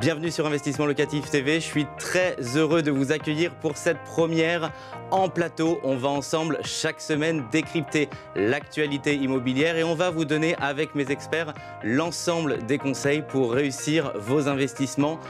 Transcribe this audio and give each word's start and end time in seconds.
Bienvenue 0.00 0.32
sur 0.32 0.44
Investissement 0.44 0.86
Locatif 0.86 1.30
TV. 1.30 1.60
Je 1.60 1.66
suis 1.66 1.86
très 2.00 2.36
heureux 2.56 2.82
de 2.82 2.90
vous 2.90 3.12
accueillir 3.12 3.54
pour 3.54 3.76
cette 3.76 4.02
première 4.02 4.72
en 5.12 5.28
plateau. 5.28 5.78
On 5.84 5.96
va 5.96 6.08
ensemble 6.08 6.58
chaque 6.64 7.00
semaine 7.00 7.44
décrypter 7.52 8.08
l'actualité 8.34 9.14
immobilière 9.14 9.76
et 9.76 9.84
on 9.84 9.94
va 9.94 10.10
vous 10.10 10.24
donner 10.24 10.56
avec 10.56 10.96
mes 10.96 11.12
experts 11.12 11.54
l'ensemble 11.84 12.66
des 12.66 12.76
conseils 12.76 13.22
pour 13.22 13.52
réussir 13.52 14.12
vos 14.16 14.48
investissements 14.48 15.20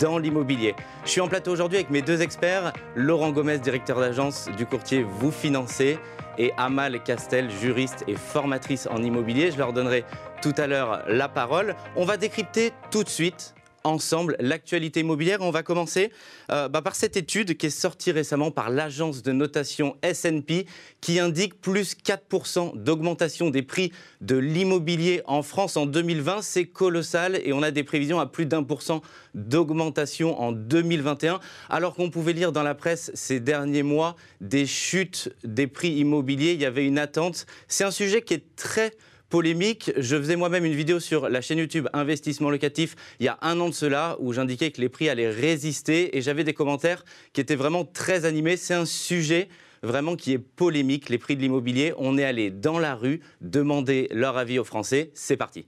dans 0.00 0.16
l'immobilier. 0.16 0.74
Je 1.04 1.10
suis 1.10 1.20
en 1.20 1.28
plateau 1.28 1.52
aujourd'hui 1.52 1.76
avec 1.76 1.90
mes 1.90 2.02
deux 2.02 2.22
experts, 2.22 2.72
Laurent 2.96 3.30
Gomez, 3.30 3.58
directeur 3.58 4.00
d'agence 4.00 4.48
du 4.56 4.64
courtier 4.64 5.02
Vous 5.02 5.30
Financez 5.30 5.98
et 6.38 6.52
Amal 6.56 7.02
Castel, 7.02 7.50
juriste 7.50 8.04
et 8.08 8.16
formatrice 8.16 8.88
en 8.90 9.02
immobilier. 9.02 9.50
Je 9.50 9.58
leur 9.58 9.74
donnerai 9.74 10.02
tout 10.40 10.54
à 10.56 10.66
l'heure 10.66 11.02
la 11.08 11.28
parole. 11.28 11.76
On 11.94 12.06
va 12.06 12.16
décrypter 12.16 12.72
tout 12.90 13.04
de 13.04 13.08
suite 13.10 13.54
ensemble 13.84 14.36
l'actualité 14.40 15.00
immobilière. 15.00 15.38
On 15.40 15.50
va 15.50 15.62
commencer 15.62 16.10
euh, 16.50 16.68
bah, 16.68 16.82
par 16.82 16.96
cette 16.96 17.16
étude 17.16 17.56
qui 17.56 17.66
est 17.66 17.70
sortie 17.70 18.10
récemment 18.10 18.50
par 18.50 18.70
l'agence 18.70 19.22
de 19.22 19.32
notation 19.32 19.96
S&P 20.02 20.66
qui 21.00 21.20
indique 21.20 21.60
plus 21.60 21.94
4% 21.94 22.76
d'augmentation 22.82 23.50
des 23.50 23.62
prix 23.62 23.92
de 24.20 24.36
l'immobilier 24.36 25.22
en 25.26 25.42
France 25.42 25.76
en 25.76 25.86
2020. 25.86 26.42
C'est 26.42 26.66
colossal 26.66 27.40
et 27.44 27.52
on 27.52 27.62
a 27.62 27.70
des 27.70 27.84
prévisions 27.84 28.18
à 28.18 28.26
plus 28.26 28.46
d'un 28.46 28.62
pour 28.62 28.82
cent 28.82 29.02
d'augmentation 29.34 30.40
en 30.40 30.52
2021 30.52 31.40
alors 31.68 31.94
qu'on 31.94 32.10
pouvait 32.10 32.32
lire 32.32 32.52
dans 32.52 32.62
la 32.62 32.74
presse 32.74 33.10
ces 33.14 33.40
derniers 33.40 33.82
mois 33.82 34.16
des 34.40 34.66
chutes 34.66 35.30
des 35.44 35.66
prix 35.66 35.92
immobiliers. 35.92 36.52
Il 36.52 36.60
y 36.60 36.66
avait 36.66 36.86
une 36.86 36.98
attente. 36.98 37.46
C'est 37.68 37.84
un 37.84 37.90
sujet 37.90 38.22
qui 38.22 38.34
est 38.34 38.56
très 38.56 38.92
polémique. 39.34 39.90
Je 39.96 40.16
faisais 40.16 40.36
moi-même 40.36 40.64
une 40.64 40.74
vidéo 40.74 41.00
sur 41.00 41.28
la 41.28 41.40
chaîne 41.40 41.58
YouTube 41.58 41.88
Investissement 41.92 42.50
Locatif 42.50 42.94
il 43.18 43.26
y 43.26 43.28
a 43.28 43.36
un 43.42 43.58
an 43.58 43.68
de 43.68 43.74
cela 43.74 44.16
où 44.20 44.32
j'indiquais 44.32 44.70
que 44.70 44.80
les 44.80 44.88
prix 44.88 45.08
allaient 45.08 45.28
résister 45.28 46.16
et 46.16 46.22
j'avais 46.22 46.44
des 46.44 46.54
commentaires 46.54 47.04
qui 47.32 47.40
étaient 47.40 47.56
vraiment 47.56 47.84
très 47.84 48.26
animés. 48.26 48.56
C'est 48.56 48.74
un 48.74 48.84
sujet 48.84 49.48
vraiment 49.82 50.14
qui 50.14 50.34
est 50.34 50.38
polémique, 50.38 51.08
les 51.08 51.18
prix 51.18 51.34
de 51.34 51.40
l'immobilier. 51.40 51.92
On 51.98 52.16
est 52.16 52.22
allé 52.22 52.52
dans 52.52 52.78
la 52.78 52.94
rue 52.94 53.22
demander 53.40 54.06
leur 54.12 54.36
avis 54.36 54.60
aux 54.60 54.64
Français. 54.64 55.10
C'est 55.14 55.36
parti. 55.36 55.66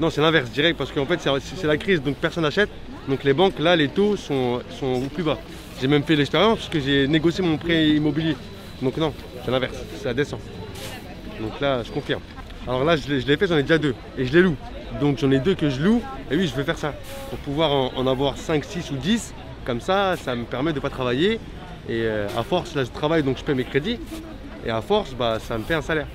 Non, 0.00 0.10
c'est 0.10 0.20
l'inverse 0.20 0.50
direct 0.50 0.76
parce 0.76 0.90
qu'en 0.90 1.06
fait 1.06 1.20
c'est 1.20 1.68
la 1.68 1.76
crise, 1.76 2.02
donc 2.02 2.16
personne 2.16 2.42
n'achète. 2.42 2.70
Donc 3.06 3.22
les 3.22 3.32
banques, 3.32 3.60
là, 3.60 3.76
les 3.76 3.90
taux 3.90 4.16
sont, 4.16 4.60
sont 4.70 5.08
plus 5.08 5.22
bas. 5.22 5.38
J'ai 5.80 5.86
même 5.86 6.02
fait 6.02 6.16
l'expérience 6.16 6.58
parce 6.58 6.68
que 6.68 6.80
j'ai 6.80 7.06
négocié 7.06 7.44
mon 7.44 7.58
prêt 7.58 7.90
immobilier. 7.90 8.34
Donc 8.82 8.96
non, 8.96 9.14
c'est 9.44 9.52
l'inverse, 9.52 9.76
ça 10.02 10.12
descend. 10.12 10.40
Donc 11.40 11.60
là, 11.60 11.84
je 11.84 11.92
confirme. 11.92 12.22
Alors 12.68 12.84
là, 12.84 12.96
je 12.96 13.08
l'ai 13.08 13.36
fait, 13.38 13.46
j'en 13.46 13.56
ai 13.56 13.62
déjà 13.62 13.78
deux. 13.78 13.94
Et 14.18 14.26
je 14.26 14.32
les 14.34 14.42
loue. 14.42 14.56
Donc 15.00 15.16
j'en 15.16 15.30
ai 15.30 15.38
deux 15.38 15.54
que 15.54 15.70
je 15.70 15.80
loue. 15.80 16.02
Et 16.30 16.36
oui, 16.36 16.46
je 16.46 16.54
vais 16.54 16.64
faire 16.64 16.76
ça. 16.76 16.92
Pour 17.30 17.38
pouvoir 17.38 17.72
en, 17.96 18.06
avoir 18.06 18.36
5, 18.36 18.62
6 18.62 18.90
ou 18.90 18.96
10. 18.96 19.32
Comme 19.64 19.80
ça, 19.80 20.16
ça 20.16 20.34
me 20.34 20.44
permet 20.44 20.72
de 20.72 20.76
ne 20.76 20.82
pas 20.82 20.90
travailler. 20.90 21.40
Et 21.88 22.02
euh, 22.02 22.28
à 22.36 22.42
force, 22.42 22.74
là, 22.74 22.84
je 22.84 22.90
travaille, 22.90 23.22
donc 23.22 23.38
je 23.38 23.44
paie 23.44 23.54
mes 23.54 23.64
crédits. 23.64 23.98
Et 24.66 24.70
à 24.70 24.82
force, 24.82 25.14
bah, 25.14 25.38
ça 25.38 25.56
me 25.56 25.64
fait 25.64 25.74
un 25.74 25.80
salaire. 25.80 26.06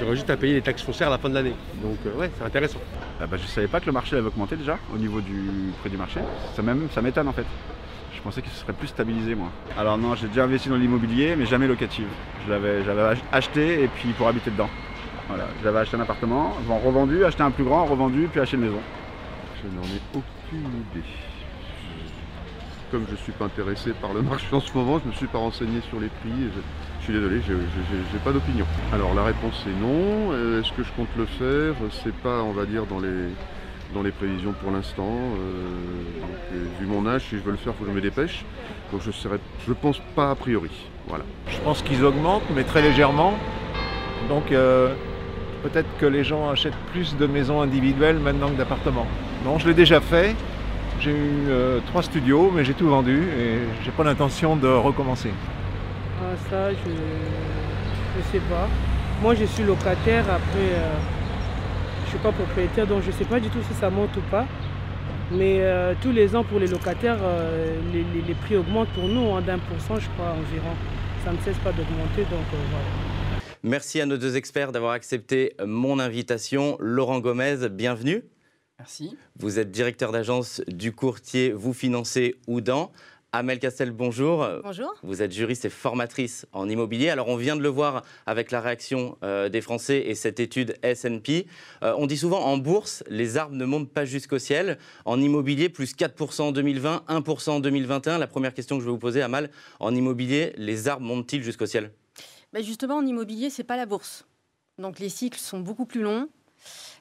J'aurais 0.00 0.16
juste 0.16 0.30
à 0.30 0.36
payer 0.36 0.54
les 0.54 0.62
taxes 0.62 0.82
foncières 0.82 1.06
à 1.06 1.12
la 1.12 1.18
fin 1.18 1.28
de 1.28 1.34
l'année. 1.34 1.54
Donc 1.80 1.98
euh, 2.06 2.18
ouais, 2.18 2.30
c'est 2.36 2.44
intéressant. 2.44 2.80
Ah 3.20 3.28
bah, 3.28 3.36
je 3.36 3.44
ne 3.44 3.48
savais 3.48 3.68
pas 3.68 3.78
que 3.78 3.86
le 3.86 3.92
marché 3.92 4.16
avait 4.16 4.26
augmenté 4.26 4.56
déjà 4.56 4.78
au 4.92 4.98
niveau 4.98 5.20
du 5.20 5.72
prix 5.80 5.90
du 5.90 5.96
marché. 5.96 6.18
Ça 6.56 7.02
m'étonne 7.02 7.28
en 7.28 7.32
fait. 7.32 7.46
Je 8.16 8.20
pensais 8.20 8.42
qu'il 8.42 8.50
serait 8.50 8.72
plus 8.72 8.88
stabilisé 8.88 9.36
moi. 9.36 9.50
Alors 9.78 9.96
non, 9.96 10.16
j'ai 10.16 10.26
déjà 10.26 10.44
investi 10.44 10.70
dans 10.70 10.76
l'immobilier, 10.76 11.36
mais 11.36 11.46
jamais 11.46 11.68
locative. 11.68 12.06
Je 12.46 12.52
l'avais 12.52 13.20
acheté 13.30 13.84
et 13.84 13.88
puis 13.88 14.08
pour 14.10 14.26
habiter 14.26 14.50
dedans. 14.50 14.68
Voilà, 15.34 15.48
j'avais 15.62 15.78
acheté 15.78 15.96
un 15.96 16.00
appartement, 16.00 16.52
revendu, 16.84 17.24
acheté 17.24 17.42
un 17.42 17.50
plus 17.50 17.64
grand, 17.64 17.86
revendu, 17.86 18.28
puis 18.30 18.38
acheté 18.38 18.58
une 18.58 18.64
maison. 18.64 18.80
Je 19.62 19.68
n'en 19.74 19.82
ai 19.84 20.00
aucune 20.12 20.66
idée. 20.66 21.06
Comme 22.90 23.06
je 23.06 23.12
ne 23.12 23.16
suis 23.16 23.32
pas 23.32 23.46
intéressé 23.46 23.92
par 23.92 24.12
le 24.12 24.20
marché 24.30 24.46
en 24.52 24.60
ce 24.60 24.70
moment, 24.74 24.98
je 24.98 25.04
ne 25.06 25.08
me 25.12 25.16
suis 25.16 25.26
pas 25.28 25.38
renseigné 25.38 25.80
sur 25.88 25.98
les 26.00 26.08
prix. 26.08 26.50
Je, 27.00 27.04
suis 27.04 27.14
désolé, 27.14 27.40
je 27.48 27.54
n'ai 27.54 28.22
pas 28.22 28.32
d'opinion. 28.32 28.66
Alors 28.92 29.14
la 29.14 29.24
réponse 29.24 29.64
est 29.66 29.80
non. 29.80 30.34
Est-ce 30.60 30.70
que 30.72 30.82
je 30.82 30.92
compte 30.92 31.08
le 31.16 31.24
faire? 31.24 31.76
C'est 32.04 32.14
pas, 32.16 32.42
on 32.42 32.52
va 32.52 32.66
dire, 32.66 32.84
dans 32.84 33.00
les, 33.00 33.30
dans 33.94 34.02
les 34.02 34.12
prévisions 34.12 34.52
pour 34.52 34.70
l'instant. 34.70 35.08
Euh, 35.08 35.62
euh, 36.52 36.64
vu 36.78 36.84
mon 36.84 37.06
âge, 37.06 37.22
si 37.22 37.38
je 37.38 37.42
veux 37.42 37.52
le 37.52 37.56
faire, 37.56 37.72
il 37.72 37.78
faut 37.78 37.84
que 37.84 37.90
je 37.90 37.96
me 37.96 38.02
dépêche. 38.02 38.44
Donc 38.92 39.00
je 39.00 39.08
ne 39.08 39.38
je 39.66 39.72
pense 39.72 39.98
pas 40.14 40.32
a 40.32 40.34
priori. 40.34 40.90
Voilà. 41.08 41.24
Je 41.48 41.56
pense 41.60 41.80
qu'ils 41.80 42.04
augmentent, 42.04 42.50
mais 42.54 42.64
très 42.64 42.82
légèrement. 42.82 43.32
Donc 44.28 44.52
euh, 44.52 44.94
peut-être 45.62 45.88
que 45.98 46.06
les 46.06 46.24
gens 46.24 46.50
achètent 46.50 46.82
plus 46.92 47.16
de 47.16 47.26
maisons 47.26 47.60
individuelles 47.60 48.18
maintenant 48.18 48.48
que 48.48 48.56
d'appartements. 48.56 49.06
Non, 49.44 49.58
je 49.58 49.68
l'ai 49.68 49.74
déjà 49.74 50.00
fait. 50.00 50.34
J'ai 51.00 51.10
eu 51.10 51.48
euh, 51.48 51.80
trois 51.86 52.02
studios, 52.02 52.52
mais 52.54 52.64
j'ai 52.64 52.74
tout 52.74 52.88
vendu 52.88 53.22
et 53.38 53.58
j'ai 53.84 53.90
pas 53.90 54.04
l'intention 54.04 54.56
de 54.56 54.68
recommencer. 54.68 55.30
Ah, 56.20 56.36
ça, 56.48 56.70
je 56.70 56.90
ne 56.90 58.22
sais 58.30 58.46
pas. 58.48 58.68
Moi, 59.20 59.34
je 59.34 59.44
suis 59.44 59.64
locataire. 59.64 60.24
Après, 60.24 60.68
euh, 60.74 60.94
je 62.04 62.10
suis 62.10 62.18
pas 62.18 62.32
propriétaire, 62.32 62.86
donc 62.86 63.02
je 63.04 63.10
sais 63.10 63.24
pas 63.24 63.40
du 63.40 63.48
tout 63.48 63.58
si 63.68 63.74
ça 63.74 63.90
monte 63.90 64.16
ou 64.16 64.20
pas. 64.30 64.46
Mais 65.32 65.58
euh, 65.60 65.94
tous 66.00 66.12
les 66.12 66.36
ans, 66.36 66.44
pour 66.44 66.60
les 66.60 66.66
locataires, 66.66 67.18
les, 67.92 68.34
prix 68.34 68.56
augmentent 68.56 68.90
pour 68.90 69.08
nous 69.08 69.34
hein, 69.34 69.40
d'un 69.40 69.58
pour 69.58 69.80
cent, 69.80 69.98
je 69.98 70.08
crois, 70.10 70.32
environ. 70.32 70.74
Ça 71.24 71.32
ne 71.32 71.38
cesse 71.38 71.58
pas 71.58 71.70
d'augmenter, 71.70 72.22
donc 72.30 72.46
voilà. 72.50 73.21
Merci 73.64 74.00
à 74.00 74.06
nos 74.06 74.16
deux 74.16 74.36
experts 74.36 74.72
d'avoir 74.72 74.90
accepté 74.92 75.54
mon 75.64 76.00
invitation. 76.00 76.76
Laurent 76.80 77.20
Gomez, 77.20 77.68
bienvenue. 77.70 78.24
Merci. 78.80 79.16
Vous 79.38 79.60
êtes 79.60 79.70
directeur 79.70 80.10
d'agence 80.10 80.62
du 80.66 80.90
courtier 80.90 81.52
Vous 81.52 81.72
Financez 81.72 82.34
Oudan. 82.48 82.90
Amel 83.30 83.60
Castel, 83.60 83.92
bonjour. 83.92 84.44
Bonjour. 84.64 84.92
Vous 85.04 85.22
êtes 85.22 85.30
juriste 85.30 85.64
et 85.64 85.70
formatrice 85.70 86.44
en 86.52 86.68
immobilier. 86.68 87.08
Alors, 87.08 87.28
on 87.28 87.36
vient 87.36 87.54
de 87.54 87.62
le 87.62 87.68
voir 87.68 88.02
avec 88.26 88.50
la 88.50 88.60
réaction 88.60 89.16
euh, 89.22 89.48
des 89.48 89.60
Français 89.60 90.02
et 90.08 90.16
cette 90.16 90.40
étude 90.40 90.74
S&P. 90.82 91.46
Euh, 91.84 91.94
on 91.96 92.08
dit 92.08 92.18
souvent 92.18 92.40
en 92.40 92.58
bourse, 92.58 93.04
les 93.08 93.36
arbres 93.36 93.54
ne 93.54 93.64
montent 93.64 93.92
pas 93.92 94.04
jusqu'au 94.04 94.40
ciel. 94.40 94.76
En 95.04 95.20
immobilier, 95.20 95.68
plus 95.68 95.94
4% 95.94 96.42
en 96.42 96.52
2020, 96.52 97.04
1% 97.08 97.50
en 97.50 97.60
2021. 97.60 98.18
La 98.18 98.26
première 98.26 98.54
question 98.54 98.76
que 98.76 98.82
je 98.82 98.86
vais 98.86 98.92
vous 98.92 98.98
poser, 98.98 99.22
Amal, 99.22 99.50
en 99.78 99.94
immobilier, 99.94 100.52
les 100.56 100.88
arbres 100.88 101.06
montent-ils 101.06 101.44
jusqu'au 101.44 101.66
ciel? 101.66 101.92
Bah, 102.52 102.62
justement, 102.62 102.96
en 102.96 103.06
immobilier, 103.06 103.50
ce 103.50 103.62
n'est 103.62 103.66
pas 103.66 103.76
la 103.76 103.86
bourse. 103.86 104.26
Donc 104.78 104.98
les 104.98 105.08
cycles 105.08 105.38
sont 105.38 105.60
beaucoup 105.60 105.86
plus 105.86 106.02
longs. 106.02 106.28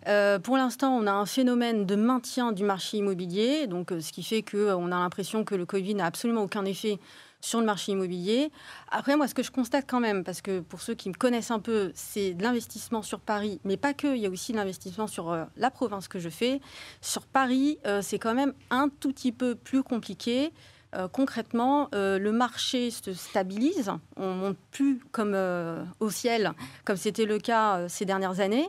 Euh, 0.07 0.39
pour 0.39 0.57
l'instant, 0.57 0.95
on 0.95 1.06
a 1.06 1.12
un 1.12 1.25
phénomène 1.25 1.85
de 1.85 1.95
maintien 1.95 2.51
du 2.51 2.63
marché 2.63 2.97
immobilier, 2.97 3.67
donc, 3.67 3.91
euh, 3.91 4.01
ce 4.01 4.12
qui 4.12 4.23
fait 4.23 4.41
qu'on 4.41 4.57
euh, 4.57 4.85
a 4.85 5.00
l'impression 5.00 5.44
que 5.44 5.56
le 5.56 5.66
Covid 5.66 5.95
n'a 5.95 6.06
absolument 6.06 6.44
aucun 6.44 6.66
effet 6.66 7.00
sur 7.39 7.59
le 7.59 7.66
marché 7.66 7.91
immobilier. 7.91 8.51
Après, 8.91 9.16
moi, 9.16 9.28
ce 9.28 9.34
que 9.34 9.44
je 9.44 9.51
constate 9.51 9.85
quand 9.88 10.00
même, 10.00 10.23
parce 10.23 10.41
que 10.41 10.59
pour 10.59 10.81
ceux 10.81 10.94
qui 10.94 11.09
me 11.09 11.16
connaissent 11.16 11.51
un 11.51 11.59
peu, 11.59 11.91
c'est 11.95 12.33
de 12.33 12.44
l'investissement 12.44 13.01
sur 13.01 13.19
Paris, 13.19 13.59
mais 13.63 13.78
pas 13.78 13.94
que, 13.94 14.16
il 14.16 14.22
y 14.22 14.28
a 14.28 14.29
aussi 14.29 14.51
de 14.51 14.57
l'investissement 14.57 15.07
sur 15.07 15.35
la 15.56 15.72
province 15.72 16.07
que 16.07 16.19
je 16.19 16.29
fais. 16.29 16.62
Sur 17.01 17.25
Paris, 17.25 17.79
c'est 18.01 18.19
quand 18.19 18.35
même 18.35 18.53
un 18.69 18.89
tout 18.89 19.12
petit 19.12 19.31
peu 19.31 19.56
plus 19.56 19.81
compliqué. 19.81 20.51
Euh, 20.94 21.07
concrètement, 21.07 21.88
euh, 21.96 22.19
le 22.19 22.31
marché 22.31 22.91
se 22.91 23.13
stabilise. 23.13 23.91
On 24.18 24.34
monte 24.34 24.57
plus 24.72 25.00
comme 25.12 25.34
euh, 25.35 25.84
au 26.00 26.09
ciel, 26.09 26.52
comme 26.84 26.97
c'était 26.97 27.25
le 27.25 27.40
cas 27.40 27.88
ces 27.88 28.06
dernières 28.06 28.40
années. 28.40 28.68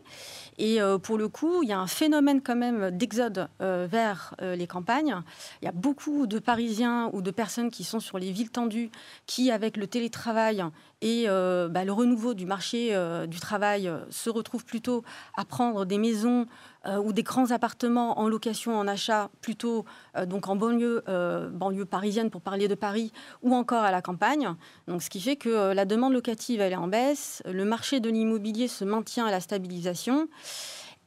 Et 0.59 0.79
pour 1.03 1.17
le 1.17 1.29
coup, 1.29 1.63
il 1.63 1.71
y 1.71 1.73
a 1.73 1.79
un 1.79 1.87
phénomène 1.87 2.43
quand 2.43 2.55
même 2.55 2.91
d'exode 2.91 3.49
vers 3.59 4.35
les 4.41 4.67
campagnes. 4.67 5.17
Il 5.61 5.65
y 5.65 5.69
a 5.69 5.73
beaucoup 5.73 6.27
de 6.27 6.39
Parisiens 6.39 7.09
ou 7.15 7.23
de 7.23 7.31
personnes 7.31 7.71
qui 7.71 7.85
sont 7.85 8.01
sur 8.01 8.19
les 8.19 8.31
villes 8.31 8.51
tendues, 8.51 8.91
qui, 9.27 9.51
avec 9.51 9.79
le 9.79 9.87
télétravail 9.87 10.63
et 11.03 11.27
bah, 11.27 11.85
le 11.85 11.93
renouveau 11.93 12.33
du 12.33 12.47
marché 12.47 12.97
du 13.29 13.41
travail, 13.41 13.93
se 14.11 14.31
retrouvent 14.31 14.65
plutôt 14.65 15.03
à 15.37 15.45
prendre 15.45 15.85
des 15.85 15.99
maisons 15.99 16.47
euh, 16.85 16.97
ou 16.97 17.13
des 17.13 17.23
grands 17.23 17.53
appartements 17.53 18.19
en 18.19 18.29
location, 18.29 18.77
en 18.77 18.89
achat, 18.89 19.31
plutôt 19.41 19.85
euh, 20.17 20.27
donc 20.27 20.49
en 20.49 20.57
banlieue, 20.57 21.05
euh, 21.09 21.49
banlieue 21.49 21.85
parisienne 21.85 22.29
pour 22.29 22.41
parler 22.41 22.67
de 22.67 22.75
Paris, 22.75 23.13
ou 23.43 23.55
encore 23.55 23.85
à 23.85 23.93
la 23.93 24.03
campagne. 24.03 24.53
Donc, 24.89 25.01
ce 25.03 25.09
qui 25.09 25.21
fait 25.21 25.37
que 25.37 25.73
la 25.73 25.85
demande 25.85 26.13
locative 26.13 26.61
elle 26.61 26.73
est 26.73 26.77
en 26.77 26.89
baisse, 26.89 27.43
le 27.47 27.65
marché 27.65 28.01
de 28.01 28.11
l'immobilier 28.11 28.67
se 28.67 28.85
maintient 28.85 29.27
à 29.27 29.31
la 29.31 29.41
stabilisation. 29.41 30.29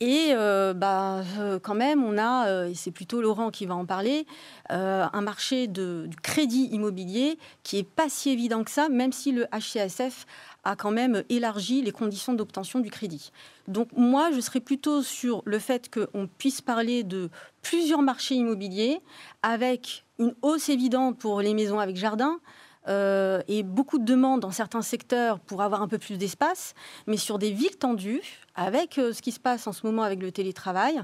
Et 0.02 0.32
euh, 0.32 0.74
bah, 0.74 1.24
euh, 1.40 1.58
quand 1.60 1.74
même, 1.74 2.04
on 2.04 2.18
a, 2.18 2.48
euh, 2.48 2.68
et 2.68 2.76
c'est 2.76 2.92
plutôt 2.92 3.22
Laurent 3.22 3.50
qui 3.50 3.66
va 3.66 3.76
en 3.76 3.86
parler, 3.86 4.28
un 4.70 5.22
marché 5.22 5.68
du 5.68 6.10
crédit 6.22 6.70
immobilier 6.72 7.38
qui 7.64 7.78
est 7.78 7.88
pas 7.88 8.10
si 8.10 8.32
évident 8.32 8.64
que 8.64 8.72
ça, 8.72 8.90
même 8.90 9.14
si 9.14 9.32
le 9.32 9.46
HCSF 9.54 10.26
a 10.64 10.76
quand 10.76 10.92
même 10.92 11.24
élargi 11.30 11.84
les 11.84 11.92
conditions 11.92 12.34
d'obtention 12.34 12.80
du 12.80 12.90
crédit. 12.90 13.32
Donc 13.68 13.90
moi, 13.96 14.32
je 14.32 14.42
serais 14.42 14.60
plutôt 14.60 15.04
sur 15.04 15.44
le 15.46 15.60
fait 15.60 15.94
qu'on 15.94 16.28
puisse 16.28 16.62
parler 16.62 17.04
de 17.04 17.30
plusieurs 17.62 18.02
marchés 18.02 18.36
immobiliers 18.36 19.00
avec 19.44 20.04
une 20.18 20.34
hausse 20.42 20.70
évidente 20.70 21.20
pour 21.20 21.42
les 21.42 21.54
maisons 21.54 21.80
avec 21.80 21.96
jardin, 21.96 22.40
euh, 22.88 23.42
et 23.48 23.64
beaucoup 23.64 23.98
de 23.98 24.06
demandes 24.06 24.42
dans 24.42 24.52
certains 24.52 24.82
secteurs 24.82 25.40
pour 25.40 25.62
avoir 25.62 25.82
un 25.82 25.88
peu 25.88 25.98
plus 25.98 26.18
d'espace, 26.18 26.74
mais 27.08 27.18
sur 27.18 27.40
des 27.40 27.52
villes 27.52 27.78
tendues, 27.78 28.22
avec 28.56 28.98
euh, 28.98 29.14
ce 29.14 29.22
qui 29.22 29.32
se 29.32 29.40
passe 29.40 29.68
en 29.68 29.72
ce 29.72 29.86
moment 29.86 30.04
avec 30.04 30.22
le 30.22 30.32
télétravail, 30.32 31.02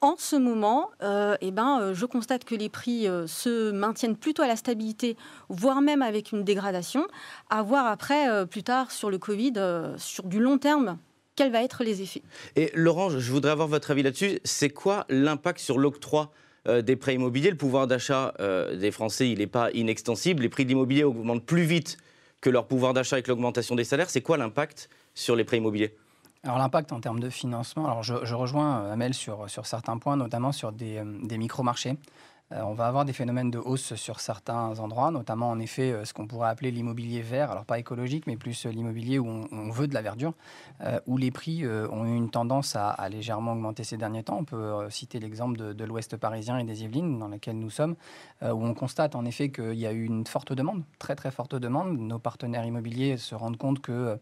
en 0.00 0.14
ce 0.18 0.36
moment, 0.36 0.90
euh, 1.02 1.36
eh 1.40 1.50
ben, 1.50 1.92
je 1.92 2.06
constate 2.06 2.44
que 2.44 2.54
les 2.54 2.68
prix 2.68 3.06
se 3.26 3.70
maintiennent 3.72 4.16
plutôt 4.16 4.42
à 4.42 4.46
la 4.46 4.56
stabilité, 4.56 5.16
voire 5.48 5.80
même 5.80 6.02
avec 6.02 6.32
une 6.32 6.44
dégradation, 6.44 7.06
à 7.50 7.62
voir 7.62 7.86
après, 7.86 8.46
plus 8.46 8.62
tard, 8.62 8.92
sur 8.92 9.10
le 9.10 9.18
Covid, 9.18 9.54
sur 9.96 10.24
du 10.24 10.38
long 10.38 10.58
terme, 10.58 10.98
quels 11.34 11.50
vont 11.50 11.60
être 11.60 11.82
les 11.82 12.02
effets. 12.02 12.22
Et 12.56 12.70
Laurent, 12.74 13.10
je 13.10 13.32
voudrais 13.32 13.52
avoir 13.52 13.68
votre 13.68 13.90
avis 13.90 14.02
là-dessus. 14.02 14.38
C'est 14.44 14.70
quoi 14.70 15.06
l'impact 15.08 15.60
sur 15.60 15.78
l'octroi 15.78 16.30
euh, 16.66 16.82
des 16.82 16.96
prêts 16.96 17.14
immobiliers. 17.14 17.50
Le 17.50 17.56
pouvoir 17.56 17.86
d'achat 17.86 18.34
euh, 18.40 18.76
des 18.76 18.90
Français, 18.90 19.30
il 19.30 19.38
n'est 19.38 19.46
pas 19.46 19.70
inextensible. 19.72 20.42
Les 20.42 20.48
prix 20.48 20.64
de 20.64 20.70
l'immobilier 20.70 21.04
augmentent 21.04 21.44
plus 21.44 21.62
vite 21.62 21.98
que 22.40 22.50
leur 22.50 22.66
pouvoir 22.66 22.92
d'achat 22.92 23.16
avec 23.16 23.28
l'augmentation 23.28 23.74
des 23.74 23.84
salaires. 23.84 24.10
C'est 24.10 24.20
quoi 24.20 24.36
l'impact 24.36 24.88
sur 25.14 25.36
les 25.36 25.44
prêts 25.44 25.58
immobiliers? 25.58 25.94
Alors 26.42 26.58
l'impact 26.58 26.92
en 26.92 27.00
termes 27.00 27.18
de 27.18 27.30
financement, 27.30 27.86
alors 27.86 28.02
je, 28.02 28.34
rejoins 28.34 28.82
euh, 28.82 28.92
Amel 28.92 29.14
sur, 29.14 29.50
sur 29.50 29.66
certains 29.66 29.98
points, 29.98 30.16
notamment 30.16 30.52
sur 30.52 30.72
des, 30.72 31.02
des 31.22 31.38
micro-marchés. 31.38 31.96
Euh, 32.52 32.60
on 32.62 32.74
va 32.74 32.86
avoir 32.86 33.04
des 33.04 33.12
phénomènes 33.12 33.50
de 33.50 33.58
hausse 33.58 33.94
sur 33.96 34.20
certains 34.20 34.78
endroits, 34.78 35.10
notamment 35.10 35.50
en 35.50 35.58
effet 35.58 35.90
euh, 35.90 36.04
ce 36.04 36.14
qu'on 36.14 36.28
pourrait 36.28 36.48
appeler 36.48 36.70
l'immobilier 36.70 37.20
vert, 37.20 37.50
alors 37.50 37.64
pas 37.64 37.80
écologique, 37.80 38.28
mais 38.28 38.36
plus 38.36 38.66
euh, 38.66 38.70
l'immobilier 38.70 39.18
où 39.18 39.26
on, 39.26 39.70
veut 39.70 39.88
de 39.88 39.94
la 39.94 40.02
verdure, 40.02 40.32
où 41.06 41.16
les 41.18 41.30
prix 41.30 41.66
ont 41.66 42.06
eu 42.06 42.14
une 42.14 42.30
tendance 42.30 42.76
à, 42.76 43.08
légèrement 43.08 43.52
augmenter 43.52 43.84
ces 43.84 43.96
derniers 43.96 44.22
temps. 44.22 44.38
On 44.38 44.44
peut 44.44 44.88
citer 44.90 45.18
l'exemple 45.18 45.74
de, 45.74 45.84
l'Ouest 45.84 46.16
parisien 46.16 46.58
et 46.58 46.64
des 46.64 46.84
Yvelines, 46.84 47.18
dans 47.18 47.28
lequel 47.28 47.58
nous 47.58 47.68
sommes, 47.68 47.96
où 48.42 48.64
on 48.64 48.74
constate 48.74 49.14
en 49.16 49.24
effet 49.24 49.50
qu'il 49.50 49.74
y 49.74 49.86
a 49.86 49.92
eu 49.92 50.04
une 50.04 50.26
forte 50.26 50.52
demande, 50.52 50.82
très 50.98 51.16
très 51.16 51.30
forte 51.30 51.54
demande. 51.56 51.98
Nos 51.98 52.18
partenaires 52.18 52.64
immobiliers 52.64 53.16
se 53.16 53.34
rendent 53.34 53.58
compte 53.58 53.80
que 53.80 54.18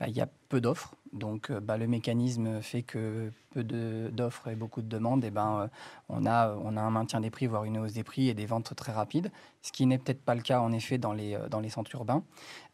bah, 0.00 0.08
y 0.08 0.20
a 0.20 0.28
peu 0.48 0.60
d'offres. 0.60 0.94
Donc 1.12 1.50
bah, 1.50 1.76
le 1.78 1.86
mécanisme 1.86 2.60
fait 2.60 2.82
que 2.82 3.32
peu 3.50 3.64
d'offres 3.64 4.48
et 4.48 4.54
beaucoup 4.54 4.82
de 4.82 4.88
demandes, 4.88 5.24
et 5.24 5.30
ben, 5.30 5.70
on, 6.08 6.26
a, 6.26 6.54
on 6.62 6.76
a 6.76 6.80
un 6.82 6.90
maintien 6.90 7.20
des 7.20 7.30
prix, 7.30 7.46
voire 7.46 7.64
une 7.64 7.78
hausse 7.78 7.94
des 7.94 8.04
prix 8.04 8.28
et 8.28 8.34
des 8.34 8.44
ventes 8.44 8.74
très 8.76 8.92
rapides, 8.92 9.30
ce 9.62 9.72
qui 9.72 9.86
n'est 9.86 9.98
peut-être 9.98 10.22
pas 10.22 10.34
le 10.34 10.42
cas 10.42 10.60
en 10.60 10.70
effet 10.72 10.98
dans 10.98 11.14
les, 11.14 11.38
dans 11.50 11.60
les 11.60 11.70
centres 11.70 11.94
urbains. 11.94 12.22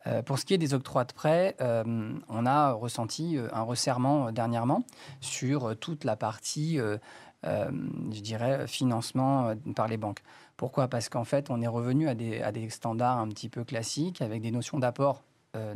Euh, 0.07 0.23
pour 0.23 0.39
ce 0.39 0.45
qui 0.45 0.55
est 0.55 0.59
des 0.59 0.75
octrois 0.75 1.05
de 1.05 1.13
prêts, 1.13 1.55
euh, 1.61 2.13
on 2.29 2.47
a 2.47 2.73
ressenti 2.73 3.39
un 3.53 3.63
resserrement 3.63 4.33
dernièrement 4.33 4.83
sur 5.21 5.77
toute 5.79 6.03
la 6.05 6.17
partie, 6.17 6.79
je 7.45 8.21
dirais, 8.21 8.67
financement 8.67 9.55
par 9.77 9.87
les 9.87 9.97
banques. 9.97 10.23
Pourquoi? 10.57 10.89
Parce 10.89 11.09
qu'en 11.09 11.25
fait, 11.25 11.51
on 11.51 11.63
est 11.63 11.69
revenu 11.69 12.09
à 12.09 12.15
des, 12.15 12.43
à 12.43 12.51
des 12.53 12.69
standards 12.69 13.19
un 13.19 13.29
petit 13.29 13.49
peu 13.49 13.65
classiques 13.65 14.23
avec 14.23 14.43
des 14.43 14.51
notions 14.51 14.79
d'apport 14.79 15.23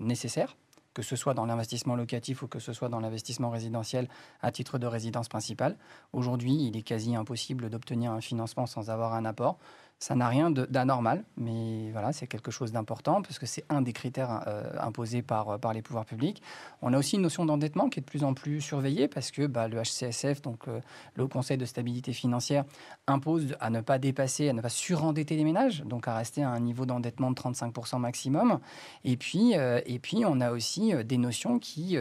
nécessaires 0.01 0.57
que 0.99 1.05
ce 1.05 1.15
soit 1.15 1.33
dans 1.33 1.47
l'investissement 1.47 1.95
locatif 1.95 2.43
ou 2.43 2.49
que 2.49 2.59
ce 2.59 2.73
soit 2.73 2.89
dans 2.89 2.99
l'investissement 2.99 3.51
résidentiel 3.51 4.09
à 4.43 4.51
titre 4.51 4.79
de 4.79 4.87
résidence 4.89 5.29
principale. 5.29 5.77
Aujourd'hui, 6.13 6.57
il 6.67 6.77
est 6.77 6.83
quasi 6.83 7.15
impossible 7.15 7.71
d'obtenir 7.71 8.11
un 8.11 8.21
financement 8.21 8.67
sans 8.67 8.91
avoir 8.91 9.15
un 9.15 9.25
apport. 9.25 9.61
Ça 10.01 10.15
n'a 10.15 10.29
rien 10.29 10.53
d'anormal, 10.53 11.25
mais 11.37 11.91
voilà, 11.91 12.13
c'est 12.13 12.29
quelque 12.29 12.53
chose 12.53 12.71
d'important 12.71 13.21
parce 13.21 13.41
que 13.41 13.47
c'est 13.47 13.65
un 13.69 13.83
des 13.83 13.93
critères 13.93 14.45
euh, 14.47 14.71
imposés 14.79 15.23
par, 15.23 15.59
les 15.75 15.83
pouvoirs 15.83 16.05
publics. 16.05 16.41
On 16.83 16.93
a 16.93 16.99
aussi 16.99 17.17
une 17.17 17.23
notion 17.23 17.45
d'endettement 17.45 17.89
qui 17.89 17.99
est 17.99 18.03
de 18.03 18.07
plus 18.07 18.23
en 18.23 18.33
plus 18.33 18.61
surveillée 18.61 19.09
parce 19.09 19.33
que 19.33 19.49
bah, 19.49 19.67
le 19.67 19.83
HCSF, 19.83 20.41
donc 20.41 20.69
euh, 20.69 20.81
le 21.15 21.27
Conseil 21.27 21.59
de 21.59 21.65
stabilité 21.65 22.13
financière, 22.13 22.65
impose 23.09 23.57
à 23.59 23.71
ne 23.71 23.81
pas 23.81 23.99
dépasser, 23.99 24.49
à 24.49 24.53
ne 24.53 24.63
pas 24.63 24.69
surendetter 24.69 25.35
les 25.35 25.43
ménages, 25.43 25.83
donc 25.83 26.07
à 26.07 26.15
rester 26.15 26.45
à 26.45 26.51
un 26.51 26.61
niveau 26.61 26.87
d'endettement 26.87 27.33
de 27.33 27.37
35% 27.37 27.99
maximum. 27.99 28.61
Et 29.03 29.17
puis, 29.17 29.57
euh, 29.57 29.81
et 29.85 29.99
puis, 29.99 30.23
on 30.25 30.41
a 30.41 30.53
aussi 30.53 30.95
des 31.05 31.19
notions 31.19 31.59
qui, 31.59 31.99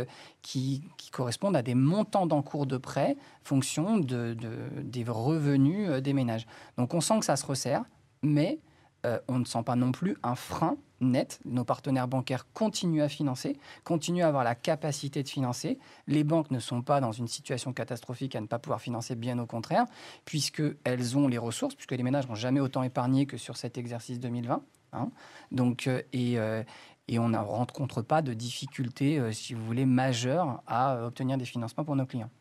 correspondent 1.12 1.56
à 1.56 1.64
des 1.64 1.74
montants 1.74 2.28
d'encours 2.28 2.68
de 2.68 2.78
prêt 2.78 3.18
fonction 3.44 3.98
de, 3.98 4.38
des 4.84 5.04
revenus 5.08 5.90
des 6.04 6.14
ménages. 6.14 6.46
Donc 6.78 6.94
on 6.94 7.02
sent 7.02 7.20
que 7.20 7.26
ça 7.26 7.38
se 7.38 7.46
resserre 7.46 7.86
mais 8.28 8.60
euh, 9.06 9.20
on 9.28 9.40
ne 9.40 9.46
sent 9.46 9.64
pas 9.64 9.76
non 9.76 9.92
plus 9.92 10.18
un 10.24 10.36
frein 10.36 10.78
net. 11.00 11.40
Nos 11.46 11.64
partenaires 11.64 12.08
bancaires 12.08 12.48
continuent 12.54 13.04
à 13.04 13.10
financer, 13.10 13.58
continuent 13.84 14.24
à 14.24 14.28
avoir 14.28 14.44
la 14.44 14.56
capacité 14.56 15.22
de 15.24 15.30
financer. 15.30 15.78
Les 16.08 16.24
banques 16.24 16.52
ne 16.52 16.60
sont 16.60 16.82
pas 16.82 17.00
dans 17.00 17.12
une 17.12 17.28
situation 17.28 17.74
catastrophique 17.74 18.36
à 18.36 18.42
ne 18.42 18.48
pas 18.48 18.60
pouvoir 18.60 18.82
financer, 18.82 19.16
bien 19.16 19.38
au 19.40 19.46
contraire, 19.46 19.86
puisqu'elles 20.26 21.18
ont 21.18 21.28
les 21.28 21.38
ressources, 21.38 21.76
puisque 21.76 21.92
les 21.92 22.04
ménages 22.04 22.28
n'ont 22.28 22.36
jamais 22.36 22.60
autant 22.60 22.84
épargné 22.84 23.26
que 23.28 23.38
sur 23.38 23.56
cet 23.56 23.78
exercice 23.78 24.20
2020. 24.20 24.64
Hein. 24.94 25.10
Donc, 25.52 25.88
euh, 25.88 26.02
et, 26.12 26.40
euh, 26.40 26.64
et 27.08 27.20
on 27.20 27.30
ne 27.30 27.38
rencontre 27.38 28.02
pas 28.02 28.22
de 28.22 28.34
difficultés, 28.34 29.32
si 29.32 29.54
vous 29.54 29.64
voulez, 29.64 29.86
majeures 29.86 30.62
à 30.68 31.06
obtenir 31.06 31.38
des 31.38 31.46
financements 31.46 31.86
pour 31.86 31.96
nos 31.96 32.06
clients. 32.06 32.32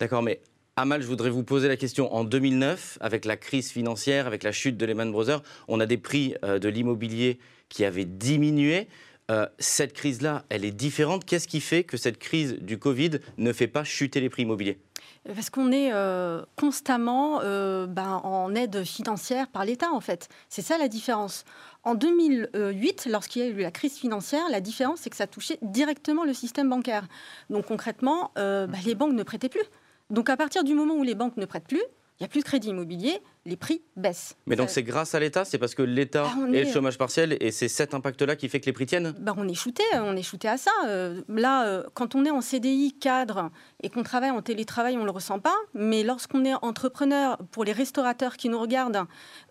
D'accord, 0.00 0.22
mais 0.22 0.40
Amal, 0.78 1.00
je 1.00 1.06
voudrais 1.06 1.30
vous 1.30 1.42
poser 1.42 1.68
la 1.68 1.78
question. 1.78 2.14
En 2.14 2.22
2009, 2.22 2.98
avec 3.00 3.24
la 3.24 3.38
crise 3.38 3.70
financière, 3.70 4.26
avec 4.26 4.42
la 4.42 4.52
chute 4.52 4.76
de 4.76 4.84
Lehman 4.84 5.10
Brothers, 5.10 5.42
on 5.68 5.80
a 5.80 5.86
des 5.86 5.96
prix 5.96 6.34
euh, 6.44 6.58
de 6.58 6.68
l'immobilier 6.68 7.38
qui 7.70 7.86
avaient 7.86 8.04
diminué. 8.04 8.86
Euh, 9.30 9.46
cette 9.58 9.94
crise-là, 9.94 10.44
elle 10.50 10.66
est 10.66 10.72
différente. 10.72 11.24
Qu'est-ce 11.24 11.48
qui 11.48 11.62
fait 11.62 11.82
que 11.82 11.96
cette 11.96 12.18
crise 12.18 12.58
du 12.60 12.78
Covid 12.78 13.12
ne 13.38 13.54
fait 13.54 13.68
pas 13.68 13.84
chuter 13.84 14.20
les 14.20 14.28
prix 14.28 14.42
immobiliers? 14.42 14.78
Parce 15.24 15.48
qu'on 15.48 15.72
est 15.72 15.94
euh, 15.94 16.42
constamment 16.56 17.38
ben, 17.38 18.20
en 18.22 18.54
aide 18.54 18.84
financière 18.84 19.48
par 19.48 19.64
l'État, 19.64 19.90
en 19.92 20.02
fait. 20.02 20.28
C'est 20.50 20.60
ça 20.60 20.76
la 20.76 20.88
différence. 20.88 21.46
En 21.84 21.94
2008, 21.94 23.08
lorsqu'il 23.10 23.40
y 23.40 23.44
a 23.46 23.48
eu 23.48 23.60
la 23.62 23.70
crise 23.70 23.96
financière, 23.96 24.44
la 24.50 24.60
différence, 24.60 25.00
c'est 25.00 25.10
que 25.10 25.16
ça 25.16 25.26
touchait 25.26 25.58
directement 25.62 26.24
le 26.24 26.34
système 26.34 26.68
bancaire. 26.68 27.08
Donc 27.48 27.64
concrètement, 27.64 28.30
ben, 28.36 28.68
les 28.84 28.94
banques 28.94 29.14
ne 29.14 29.22
prêtaient 29.22 29.48
plus. 29.48 29.64
Donc 30.10 30.30
à 30.30 30.36
partir 30.36 30.64
du 30.64 30.74
moment 30.74 30.94
où 30.94 31.02
les 31.02 31.14
banques 31.14 31.36
ne 31.36 31.46
prêtent 31.46 31.68
plus, 31.68 31.82
il 32.18 32.22
n'y 32.22 32.24
a 32.24 32.28
plus 32.28 32.40
de 32.40 32.44
crédit 32.44 32.68
immobilier, 32.68 33.20
les 33.44 33.56
prix 33.56 33.82
baissent. 33.94 34.36
Mais 34.46 34.56
donc 34.56 34.70
c'est 34.70 34.82
grâce 34.82 35.14
à 35.14 35.20
l'État 35.20 35.44
C'est 35.44 35.58
parce 35.58 35.74
que 35.74 35.82
l'État 35.82 36.24
bah, 36.34 36.48
et 36.50 36.64
le 36.64 36.70
chômage 36.70 36.96
partiel 36.96 37.36
et 37.40 37.50
c'est 37.50 37.68
cet 37.68 37.92
impact-là 37.92 38.36
qui 38.36 38.48
fait 38.48 38.58
que 38.58 38.64
les 38.66 38.72
prix 38.72 38.86
tiennent? 38.86 39.12
Bah, 39.18 39.34
On 39.36 39.46
est 39.46 39.54
shooté, 39.54 39.82
on 39.94 40.16
est 40.16 40.22
shooté 40.22 40.48
à 40.48 40.56
ça. 40.56 40.70
Euh, 40.86 41.20
là, 41.28 41.66
euh, 41.66 41.82
quand 41.92 42.14
on 42.14 42.24
est 42.24 42.30
en 42.30 42.40
CDI 42.40 42.94
cadre 42.98 43.50
et 43.82 43.90
qu'on 43.90 44.02
travaille 44.02 44.30
en 44.30 44.40
télétravail, 44.40 44.96
on 44.96 45.00
ne 45.00 45.04
le 45.04 45.10
ressent 45.10 45.40
pas. 45.40 45.56
Mais 45.74 46.04
lorsqu'on 46.04 46.46
est 46.46 46.54
entrepreneur, 46.62 47.36
pour 47.50 47.64
les 47.64 47.72
restaurateurs 47.72 48.38
qui 48.38 48.48
nous 48.48 48.58
regardent, 48.58 49.04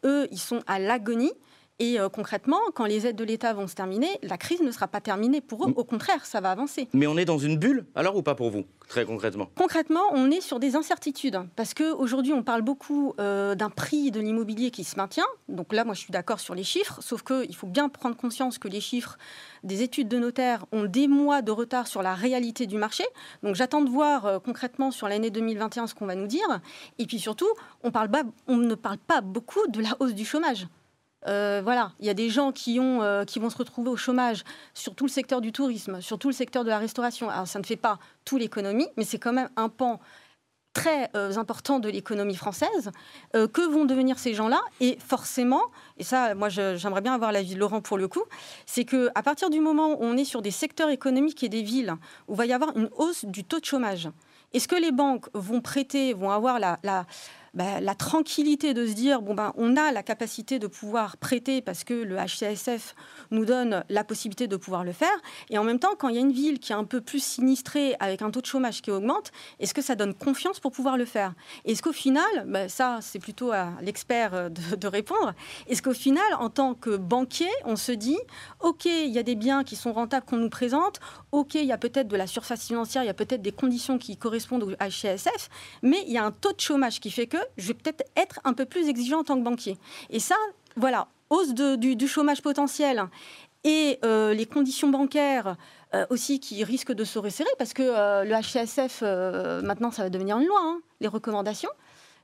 eux, 0.03 0.27
ils 0.31 0.39
sont 0.39 0.61
à 0.65 0.79
l'agonie. 0.79 1.33
Et 1.79 1.99
euh, 1.99 2.07
concrètement, 2.07 2.59
quand 2.73 2.85
les 2.85 3.05
aides 3.05 3.17
de 3.17 3.25
l'État 3.25 3.53
vont 3.53 3.67
se 3.67 3.75
terminer, 3.75 4.07
la 4.23 4.37
crise 4.37 4.61
ne 4.61 4.71
sera 4.71 4.87
pas 4.87 5.01
terminée 5.01 5.41
pour 5.41 5.67
eux. 5.67 5.73
Au 5.75 5.83
contraire, 5.83 6.25
ça 6.25 6.39
va 6.39 6.51
avancer. 6.51 6.87
Mais 6.93 7.05
on 7.05 7.17
est 7.17 7.25
dans 7.25 7.37
une 7.37 7.57
bulle, 7.57 7.85
alors 7.95 8.15
ou 8.15 8.21
pas 8.21 8.33
pour 8.33 8.49
vous, 8.49 8.63
très 8.87 9.05
concrètement? 9.05 9.49
Concrètement, 9.57 10.03
on 10.13 10.31
est 10.31 10.39
sur 10.39 10.59
des 10.59 10.77
incertitudes. 10.77 11.37
Parce 11.57 11.73
qu'aujourd'hui, 11.73 12.31
on 12.31 12.43
parle 12.43 12.61
beaucoup 12.61 13.13
euh, 13.19 13.55
d'un 13.55 13.69
prix 13.69 14.09
de 14.11 14.21
l'immobilier 14.21 14.71
qui 14.71 14.85
se 14.85 14.95
maintient. 14.95 15.25
Donc 15.49 15.73
là, 15.73 15.83
moi, 15.83 15.95
je 15.95 15.99
suis 15.99 16.11
d'accord 16.11 16.39
sur 16.39 16.55
les 16.55 16.63
chiffres. 16.63 16.99
Sauf 17.01 17.23
qu'il 17.23 17.55
faut 17.55 17.67
bien 17.67 17.89
prendre 17.89 18.15
conscience 18.15 18.57
que 18.57 18.69
les 18.69 18.79
chiffres 18.79 19.17
des 19.65 19.81
études 19.81 20.07
de 20.07 20.17
notaires 20.17 20.65
ont 20.71 20.85
des 20.85 21.09
mois 21.09 21.41
de 21.41 21.51
retard 21.51 21.87
sur 21.87 22.01
la 22.01 22.13
réalité 22.13 22.67
du 22.67 22.77
marché. 22.77 23.03
Donc 23.43 23.55
j'attends 23.55 23.81
de 23.81 23.89
voir 23.89 24.25
euh, 24.25 24.39
concrètement 24.39 24.91
sur 24.91 25.09
l'année 25.09 25.29
2021 25.29 25.87
ce 25.87 25.93
qu'on 25.93 26.05
va 26.05 26.15
nous 26.15 26.27
dire. 26.27 26.61
Et 26.99 27.05
puis 27.05 27.19
surtout, 27.19 27.49
on, 27.83 27.91
parle 27.91 28.09
on 28.47 28.55
ne 28.55 28.75
parle 28.75 28.97
pas 28.97 29.19
beaucoup 29.19 29.67
de 29.67 29.81
la 29.81 29.97
hausse 29.99 30.13
du 30.13 30.23
chômage. 30.23 30.67
Euh, 31.27 31.61
voilà, 31.63 31.91
il 31.99 32.05
y 32.05 32.09
a 32.09 32.13
des 32.13 32.29
gens 32.29 32.51
qui, 32.51 32.79
ont, 32.79 33.01
euh, 33.01 33.23
qui 33.25 33.39
vont 33.39 33.49
se 33.49 33.57
retrouver 33.57 33.89
au 33.89 33.97
chômage 33.97 34.43
sur 34.73 34.95
tout 34.95 35.05
le 35.05 35.11
secteur 35.11 35.41
du 35.41 35.51
tourisme, 35.51 36.01
sur 36.01 36.19
tout 36.19 36.27
le 36.27 36.33
secteur 36.33 36.63
de 36.63 36.69
la 36.69 36.77
restauration. 36.77 37.29
Alors, 37.29 37.47
ça 37.47 37.59
ne 37.59 37.63
fait 37.63 37.75
pas 37.75 37.99
tout 38.25 38.37
l'économie, 38.37 38.87
mais 38.97 39.03
c'est 39.03 39.17
quand 39.17 39.33
même 39.33 39.49
un 39.55 39.69
pan 39.69 39.99
très 40.73 41.09
euh, 41.15 41.37
important 41.37 41.79
de 41.79 41.87
l'économie 41.87 42.35
française. 42.35 42.91
que 43.33 43.61
vont 43.61 43.85
devenir 43.85 44.19
ces 44.19 44.33
gens-là? 44.33 44.61
Et 44.81 44.97
forcément, 44.99 45.61
et 45.97 46.03
ça, 46.03 46.35
moi, 46.35 46.49
j'aimerais 46.49 47.01
bien 47.01 47.13
avoir 47.13 47.31
l'avis 47.31 47.55
de 47.55 47.59
Laurent 47.59 47.81
pour 47.81 47.97
le 47.97 48.07
coup, 48.07 48.23
c'est 48.65 48.83
que 48.83 49.09
à 49.15 49.23
partir 49.23 49.49
du 49.49 49.61
moment 49.61 49.93
où 49.93 49.97
on 50.01 50.17
est 50.17 50.25
sur 50.25 50.41
des 50.41 50.51
secteurs 50.51 50.89
économiques 50.89 51.43
et 51.43 51.49
des 51.49 51.61
villes 51.61 51.95
où 52.27 52.35
va 52.35 52.45
y 52.45 52.53
avoir 52.53 52.75
une 52.75 52.89
hausse 52.97 53.23
du 53.25 53.45
taux 53.45 53.59
de 53.59 53.65
chômage, 53.65 54.09
est-ce 54.53 54.67
que 54.67 54.75
les 54.75 54.91
banques 54.91 55.27
vont 55.33 55.61
prêter, 55.61 56.13
vont 56.13 56.29
avoir 56.29 56.59
la 56.59 57.05
bah, 57.55 57.79
la 57.79 57.95
tranquillité 57.95 58.73
de 58.73 58.85
se 58.85 58.93
dire 58.93 59.21
bon 59.21 59.33
ben 59.33 59.53
on 59.55 59.77
a 59.77 59.91
la 59.91 60.03
capacité 60.03 60.59
de 60.59 60.67
pouvoir 60.67 61.17
prêter 61.17 61.61
parce 61.61 61.83
que 61.83 61.93
le 61.93 62.17
HCSF 62.17 62.95
nous 63.31 63.45
donne 63.45 63.83
la 63.89 64.03
possibilité 64.03 64.47
de 64.47 64.57
pouvoir 64.57 64.83
le 64.83 64.91
faire. 64.91 65.17
Et 65.49 65.57
en 65.57 65.63
même 65.63 65.79
temps, 65.79 65.95
quand 65.97 66.09
il 66.09 66.15
y 66.15 66.17
a 66.17 66.21
une 66.21 66.31
ville 66.31 66.59
qui 66.59 66.73
est 66.73 66.75
un 66.75 66.83
peu 66.83 67.01
plus 67.01 67.23
sinistrée 67.23 67.95
avec 67.99 68.21
un 68.21 68.29
taux 68.29 68.41
de 68.41 68.45
chômage 68.45 68.81
qui 68.81 68.91
augmente, 68.91 69.31
est-ce 69.59 69.73
que 69.73 69.81
ça 69.81 69.95
donne 69.95 70.13
confiance 70.13 70.59
pour 70.59 70.71
pouvoir 70.71 70.97
le 70.97 71.05
faire? 71.05 71.33
Est-ce 71.63 71.81
qu'au 71.81 71.93
final, 71.93 72.45
bah, 72.45 72.69
ça 72.69 72.99
c'est 73.01 73.19
plutôt 73.19 73.51
à 73.51 73.69
l'expert 73.81 74.33
euh, 74.33 74.49
de, 74.49 74.75
de 74.75 74.87
répondre, 74.87 75.33
est-ce 75.67 75.81
qu'au 75.81 75.93
final, 75.93 76.25
en 76.39 76.49
tant 76.49 76.73
que 76.73 76.97
banquier, 76.97 77.49
on 77.63 77.75
se 77.75 77.91
dit 77.91 78.19
ok, 78.59 78.85
il 78.85 79.11
y 79.11 79.19
a 79.19 79.23
des 79.23 79.35
biens 79.35 79.63
qui 79.63 79.75
sont 79.75 79.93
rentables 79.93 80.25
qu'on 80.25 80.37
nous 80.37 80.49
présente, 80.49 80.99
ok, 81.31 81.55
il 81.55 81.65
y 81.65 81.71
a 81.71 81.77
peut-être 81.77 82.07
de 82.07 82.17
la 82.17 82.27
surface 82.27 82.65
financière, 82.67 83.03
il 83.03 83.07
y 83.07 83.09
a 83.09 83.13
peut-être 83.13 83.41
des 83.41 83.51
conditions 83.51 83.97
qui 83.97 84.17
correspondent 84.17 84.63
au 84.63 84.71
HCSF, 84.71 85.49
mais 85.81 86.03
il 86.07 86.13
y 86.13 86.17
a 86.17 86.25
un 86.25 86.31
taux 86.31 86.53
de 86.53 86.59
chômage 86.59 86.99
qui 86.99 87.11
fait 87.11 87.27
que 87.27 87.37
je 87.57 87.67
vais 87.67 87.73
peut-être 87.73 88.03
être 88.15 88.39
un 88.43 88.53
peu 88.53 88.65
plus 88.65 88.87
exigeant 88.89 89.19
en 89.19 89.23
tant 89.23 89.35
que 89.37 89.43
banquier. 89.43 89.77
Et 90.09 90.19
ça, 90.19 90.35
voilà, 90.75 91.07
hausse 91.29 91.53
de- 91.53 91.75
du, 91.75 91.95
du 91.95 92.07
chômage 92.07 92.41
potentiel 92.41 93.03
et 93.63 93.97
euh, 94.05 94.33
les 94.33 94.45
conditions 94.45 94.89
bancaires 94.89 95.55
euh, 95.93 96.05
aussi 96.09 96.39
qui 96.39 96.63
risquent 96.63 96.91
de 96.93 97.03
se 97.03 97.17
resserrer 97.19 97.49
parce 97.57 97.73
que 97.73 97.81
euh, 97.83 98.23
le 98.23 98.35
HCSF, 98.35 99.01
maintenant, 99.65 99.91
ça 99.91 100.03
va 100.03 100.09
devenir 100.09 100.37
une 100.37 100.47
loi, 100.47 100.59
hein, 100.61 100.79
les 101.01 101.07
recommandations. 101.07 101.69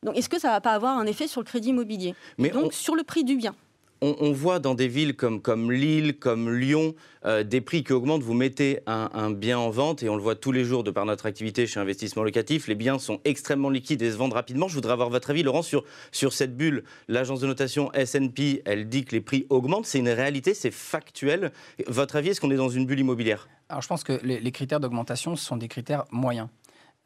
Donc, 0.03 0.17
est-ce 0.17 0.29
que 0.29 0.39
ça 0.39 0.49
va 0.49 0.61
pas 0.61 0.71
avoir 0.71 0.97
un 0.97 1.05
effet 1.05 1.27
sur 1.27 1.41
le 1.41 1.45
crédit 1.45 1.69
immobilier? 1.69 2.15
Mais 2.37 2.49
Donc, 2.49 2.65
on- 2.65 2.71
sur 2.71 2.95
le 2.95 3.03
prix 3.03 3.23
du 3.23 3.35
bien 3.35 3.55
on, 4.01 4.31
voit 4.31 4.59
dans 4.59 4.73
des 4.73 4.87
villes 4.87 5.15
comme, 5.15 5.41
comme 5.41 5.71
Lille, 5.71 6.17
comme 6.17 6.51
Lyon, 6.51 6.95
euh, 7.25 7.43
des 7.43 7.61
prix 7.61 7.83
qui 7.83 7.93
augmentent. 7.93 8.23
Vous 8.23 8.33
mettez 8.33 8.79
un, 8.87 9.29
bien 9.29 9.59
en 9.59 9.69
vente 9.69 10.01
et 10.01 10.09
on 10.09 10.15
le 10.15 10.21
voit 10.21 10.35
tous 10.35 10.51
les 10.51 10.65
jours 10.65 10.83
de 10.83 10.89
par 10.89 11.05
notre 11.05 11.27
activité 11.27 11.67
chez 11.67 11.79
Investissement 11.79 12.23
Locatif. 12.23 12.67
Les 12.67 12.75
biens 12.75 12.97
sont 12.97 13.19
extrêmement 13.25 13.69
liquides 13.69 14.01
et 14.01 14.11
se 14.11 14.17
vendent 14.17 14.33
rapidement. 14.33 14.67
Je 14.67 14.73
voudrais 14.73 14.93
avoir 14.93 15.09
votre 15.09 15.29
avis, 15.29 15.43
Laurent, 15.43 15.61
sur, 15.61 15.83
sur 16.11 16.33
cette 16.33 16.57
bulle. 16.57 16.83
L'agence 17.07 17.41
de 17.41 17.47
notation 17.47 17.91
S&P, 17.93 18.63
elle 18.65 18.89
dit 18.89 19.05
que 19.05 19.11
les 19.11 19.21
prix 19.21 19.45
augmentent. 19.49 19.85
C'est 19.85 19.99
une 19.99 20.09
réalité, 20.09 20.55
c'est 20.55 20.71
factuel. 20.71 21.51
Votre 21.87 22.15
avis, 22.15 22.29
est-ce 22.29 22.41
qu'on 22.41 22.51
est 22.51 22.55
dans 22.55 22.69
une 22.69 22.87
bulle 22.87 22.99
immobilière? 22.99 23.47
Alors 23.69 23.81
je 23.81 23.87
pense 23.87 24.03
que 24.03 24.19
les, 24.23 24.51
critères 24.51 24.81
d'augmentation, 24.81 25.37
sont 25.37 25.55
des 25.55 25.69
critères 25.69 26.03
moyens. 26.11 26.49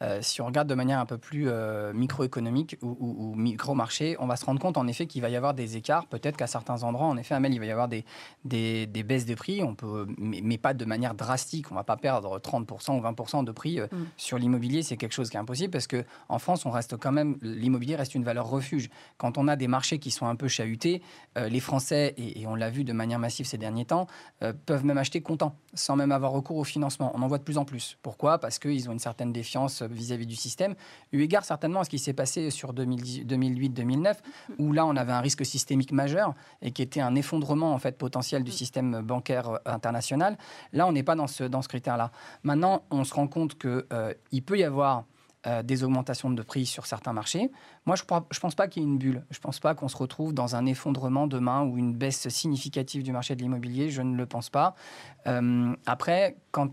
Euh, 0.03 0.19
si 0.21 0.41
on 0.41 0.45
regarde 0.47 0.67
de 0.67 0.75
manière 0.75 0.99
un 0.99 1.05
peu 1.05 1.17
plus 1.17 1.45
euh, 1.47 1.93
microéconomique 1.93 2.75
ou, 2.81 2.97
ou- 2.99 3.31
ou 3.31 3.35
micro-marché, 3.35 4.17
on 4.19 4.27
va 4.27 4.35
se 4.35 4.43
rendre 4.43 4.59
compte 4.59 4.75
en 4.77 4.87
effet 4.87 5.05
qu'il 5.07 5.21
va 5.21 5.29
y 5.29 5.37
avoir 5.37 5.53
des 5.53 5.77
écarts. 5.77 6.05
Peut-être 6.07 6.35
qu'à 6.35 6.47
certains 6.47 6.83
endroits, 6.83 7.07
en 7.07 7.15
effet, 7.15 7.33
Amel, 7.33 7.53
il 7.53 7.59
va 7.59 7.65
y 7.65 7.71
avoir 7.71 7.87
des, 7.87 8.03
des, 8.43 8.87
des 8.87 9.03
baisses 9.03 9.25
de 9.25 9.35
prix, 9.35 9.63
on 9.63 9.73
peut, 9.73 10.05
mais, 10.17 10.41
mais 10.43 10.57
pas 10.57 10.73
de 10.73 10.83
manière 10.83 11.13
drastique. 11.15 11.71
On 11.71 11.75
ne 11.75 11.79
va 11.79 11.85
pas 11.85 11.95
perdre 11.95 12.37
30% 12.39 12.97
ou 12.99 13.01
20% 13.01 13.43
de 13.45 13.51
prix 13.51 13.79
euh, 13.79 13.87
Mm. 13.91 14.03
sur 14.17 14.37
l'immobilier. 14.37 14.83
C'est 14.83 14.97
quelque 14.97 15.13
chose 15.13 15.29
qui 15.29 15.37
est 15.37 15.39
impossible 15.39 15.71
parce 15.71 15.87
qu'en 15.87 16.39
France, 16.39 16.65
on 16.65 16.71
reste 16.71 16.97
quand 16.97 17.11
même, 17.13 17.37
l'immobilier 17.41 17.95
reste 17.95 18.15
une 18.15 18.23
valeur 18.25 18.49
refuge. 18.49 18.89
Quand 19.17 19.37
on 19.37 19.47
a 19.47 19.55
des 19.55 19.67
marchés 19.69 19.99
qui 19.99 20.11
sont 20.11 20.25
un 20.25 20.35
peu 20.35 20.47
chahutés, 20.49 21.01
les 21.37 21.59
Français, 21.59 22.13
et, 22.17 22.41
et 22.41 22.47
on 22.47 22.55
l'a 22.55 22.69
vu 22.69 22.83
de 22.83 22.91
manière 22.93 23.19
massive 23.19 23.45
ces 23.45 23.57
derniers 23.57 23.85
temps, 23.85 24.07
peuvent 24.65 24.83
même 24.83 24.97
acheter 24.97 25.21
comptant, 25.21 25.55
sans 25.73 25.95
même 25.95 26.11
avoir 26.11 26.31
recours 26.31 26.57
au 26.57 26.63
financement. 26.63 27.11
On 27.15 27.21
en 27.21 27.27
voit 27.27 27.37
de 27.37 27.43
plus 27.43 27.57
en 27.57 27.63
plus. 27.65 27.97
Pourquoi? 28.01 28.39
Parce 28.39 28.59
qu'ils 28.59 28.89
ont 28.89 28.91
une 28.91 28.99
certaine 28.99 29.31
défiance 29.31 29.83
euh, 29.85 29.87
vis-à-vis 29.89 30.25
du 30.25 30.35
système, 30.35 30.75
eu 31.11 31.21
égard 31.21 31.45
certainement 31.45 31.81
à 31.81 31.83
ce 31.83 31.89
qui 31.89 31.99
s'est 31.99 32.13
passé 32.13 32.49
sur 32.49 32.73
2008-2009, 32.73 34.15
où 34.59 34.71
là, 34.71 34.85
on 34.85 34.95
avait 34.95 35.11
un 35.11 35.21
risque 35.21 35.45
systémique 35.45 35.91
majeur 35.91 36.33
et 36.61 36.71
qui 36.71 36.81
était 36.81 37.01
un 37.01 37.15
effondrement 37.15 37.73
en 37.73 37.79
fait 37.79 37.97
potentiel 37.97 38.43
du 38.43 38.51
système 38.51 39.01
bancaire 39.01 39.49
euh, 39.49 39.57
international. 39.65 40.37
Là, 40.73 40.87
on 40.87 40.91
n'est 40.91 41.03
pas 41.03 41.15
dans 41.15 41.27
ce, 41.27 41.43
dans 41.43 41.61
ce 41.61 41.67
critère-là. 41.67 42.11
Maintenant, 42.43 42.83
on 42.91 43.03
se 43.03 43.13
rend 43.13 43.27
compte 43.27 43.57
qu'il 43.57 44.43
peut 44.43 44.57
y 44.57 44.63
avoir 44.63 45.05
euh, 45.47 45.63
des 45.63 45.83
augmentations 45.83 46.29
de 46.29 46.41
prix 46.41 46.65
sur 46.65 46.85
certains 46.85 47.13
marchés. 47.13 47.51
Moi, 47.85 47.95
je 47.95 48.03
ne 48.03 48.39
pense 48.39 48.55
pas 48.55 48.67
qu'il 48.67 48.81
y 48.81 48.85
ait 48.85 48.89
une 48.89 48.97
bulle. 48.97 49.23
Je 49.29 49.37
ne 49.37 49.41
pense 49.41 49.59
pas 49.59 49.75
qu'on 49.75 49.87
se 49.87 49.97
retrouve 49.97 50.33
dans 50.33 50.55
un 50.55 50.65
effondrement 50.65 51.27
demain 51.27 51.63
ou 51.63 51.77
une 51.77 51.93
baisse 51.93 52.27
significative 52.29 53.03
du 53.03 53.11
marché 53.11 53.35
de 53.35 53.41
l'immobilier. 53.41 53.89
Je 53.89 54.01
ne 54.01 54.15
le 54.15 54.25
pense 54.25 54.49
pas. 54.49 54.75
Euh, 55.27 55.75
après, 55.85 56.37
quant 56.51 56.69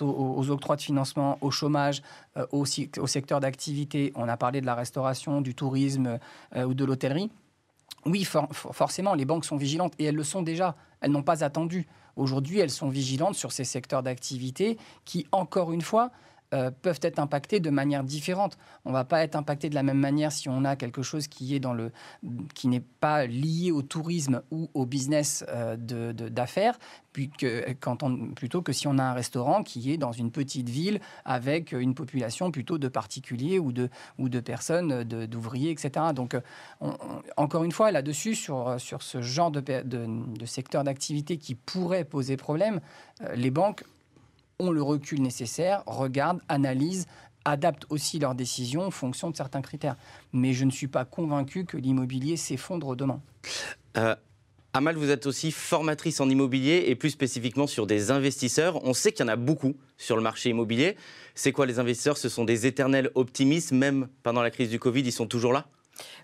aux, 0.00 0.04
aux 0.04 0.50
octrois 0.50 0.76
de 0.76 0.82
financement, 0.82 1.38
au 1.40 1.50
chômage, 1.50 2.02
euh, 2.36 2.46
au, 2.52 2.64
secteur 2.64 3.40
d'activité, 3.40 4.12
on 4.14 4.28
a 4.28 4.36
parlé 4.36 4.60
de 4.60 4.66
la 4.66 4.74
restauration, 4.74 5.40
du 5.40 5.54
tourisme 5.54 6.18
euh, 6.56 6.64
ou 6.64 6.74
de 6.74 6.84
l'hôtellerie. 6.84 7.30
Oui, 8.06 8.24
for- 8.24 8.48
for- 8.52 8.74
forcément, 8.74 9.14
les 9.14 9.24
banques 9.24 9.44
sont 9.44 9.56
vigilantes 9.56 9.94
et 9.98 10.04
elles 10.04 10.14
le 10.14 10.24
sont 10.24 10.42
déjà. 10.42 10.76
Elles 11.00 11.10
n'ont 11.10 11.22
pas 11.22 11.44
attendu. 11.44 11.86
Aujourd'hui, 12.16 12.58
elles 12.60 12.70
sont 12.70 12.88
vigilantes 12.88 13.34
sur 13.34 13.52
ces 13.52 13.64
secteurs 13.64 14.02
d'activité 14.02 14.78
qui, 15.04 15.26
encore 15.32 15.72
une 15.72 15.82
fois, 15.82 16.10
euh, 16.52 16.70
peuvent 16.70 17.00
être 17.02 17.18
impactés 17.18 17.60
de 17.60 17.70
manière 17.70 18.04
différente. 18.04 18.58
On 18.84 18.90
ne 18.90 18.94
va 18.94 19.04
pas 19.04 19.22
être 19.22 19.36
impacté 19.36 19.68
de 19.70 19.74
la 19.74 19.82
même 19.82 19.98
manière 19.98 20.32
si 20.32 20.48
on 20.48 20.64
a 20.64 20.76
quelque 20.76 21.02
chose 21.02 21.26
qui 21.26 21.54
est 21.54 21.60
dans 21.60 21.72
le 21.72 21.90
qui 22.54 22.68
n'est 22.68 22.84
pas 23.00 23.26
lié 23.26 23.70
au 23.72 23.82
tourisme 23.82 24.42
ou 24.50 24.70
au 24.74 24.86
business 24.86 25.44
euh, 25.48 25.76
d'affaires, 26.12 26.78
plutôt 27.12 28.62
que 28.62 28.72
si 28.72 28.86
on 28.88 28.98
a 28.98 29.02
un 29.02 29.12
restaurant 29.12 29.62
qui 29.62 29.92
est 29.92 29.96
dans 29.96 30.12
une 30.12 30.30
petite 30.30 30.68
ville 30.68 31.00
avec 31.24 31.72
une 31.72 31.94
population 31.94 32.50
plutôt 32.50 32.78
de 32.78 32.88
particuliers 32.88 33.58
ou 33.58 33.72
de, 33.72 33.88
ou 34.18 34.28
de 34.28 34.40
personnes, 34.40 35.04
de- 35.04 35.26
d'ouvriers, 35.26 35.70
etc. 35.70 36.06
Donc, 36.14 36.34
euh, 36.34 36.40
encore 37.36 37.64
une 37.64 37.72
fois, 37.72 37.90
là-dessus, 37.92 38.34
sur, 38.34 38.80
sur 38.80 39.02
ce 39.02 39.22
genre 39.22 39.50
de, 39.50 39.60
de, 39.60 40.46
secteur 40.46 40.84
d'activité 40.84 41.38
qui 41.38 41.54
pourrait 41.54 42.04
poser 42.04 42.36
problème, 42.36 42.80
euh, 43.22 43.34
les 43.34 43.50
banques 43.50 43.84
ont 44.58 44.70
le 44.70 44.82
recul 44.82 45.20
nécessaire, 45.20 45.82
regardent, 45.86 46.40
analysent, 46.48 47.06
adaptent 47.44 47.86
aussi 47.90 48.18
leurs 48.18 48.34
décisions 48.34 48.82
en 48.82 48.90
fonction 48.90 49.30
de 49.30 49.36
certains 49.36 49.62
critères. 49.62 49.96
Mais 50.32 50.52
je 50.52 50.64
ne 50.64 50.70
suis 50.70 50.88
pas 50.88 51.04
convaincu 51.04 51.64
que 51.64 51.76
l'immobilier 51.76 52.36
s'effondre 52.36 52.96
demain. 52.96 53.20
Euh, 53.96 54.14
Amal, 54.76 54.96
vous 54.96 55.10
êtes 55.10 55.26
aussi 55.26 55.52
formatrice 55.52 56.20
en 56.20 56.28
immobilier 56.28 56.86
et 56.88 56.96
plus 56.96 57.10
spécifiquement 57.10 57.68
sur 57.68 57.86
des 57.86 58.10
investisseurs. 58.10 58.84
On 58.84 58.92
sait 58.92 59.12
qu'il 59.12 59.24
y 59.24 59.28
en 59.28 59.32
a 59.32 59.36
beaucoup 59.36 59.76
sur 59.98 60.16
le 60.16 60.22
marché 60.22 60.50
immobilier. 60.50 60.96
C'est 61.36 61.52
quoi 61.52 61.64
les 61.64 61.78
investisseurs? 61.78 62.16
Ce 62.16 62.28
sont 62.28 62.44
des 62.44 62.66
éternels 62.66 63.10
optimistes, 63.14 63.70
même 63.70 64.08
pendant 64.24 64.42
la 64.42 64.50
crise 64.50 64.70
du 64.70 64.80
Covid, 64.80 65.02
ils 65.02 65.12
sont 65.12 65.28
toujours 65.28 65.52
là? 65.52 65.66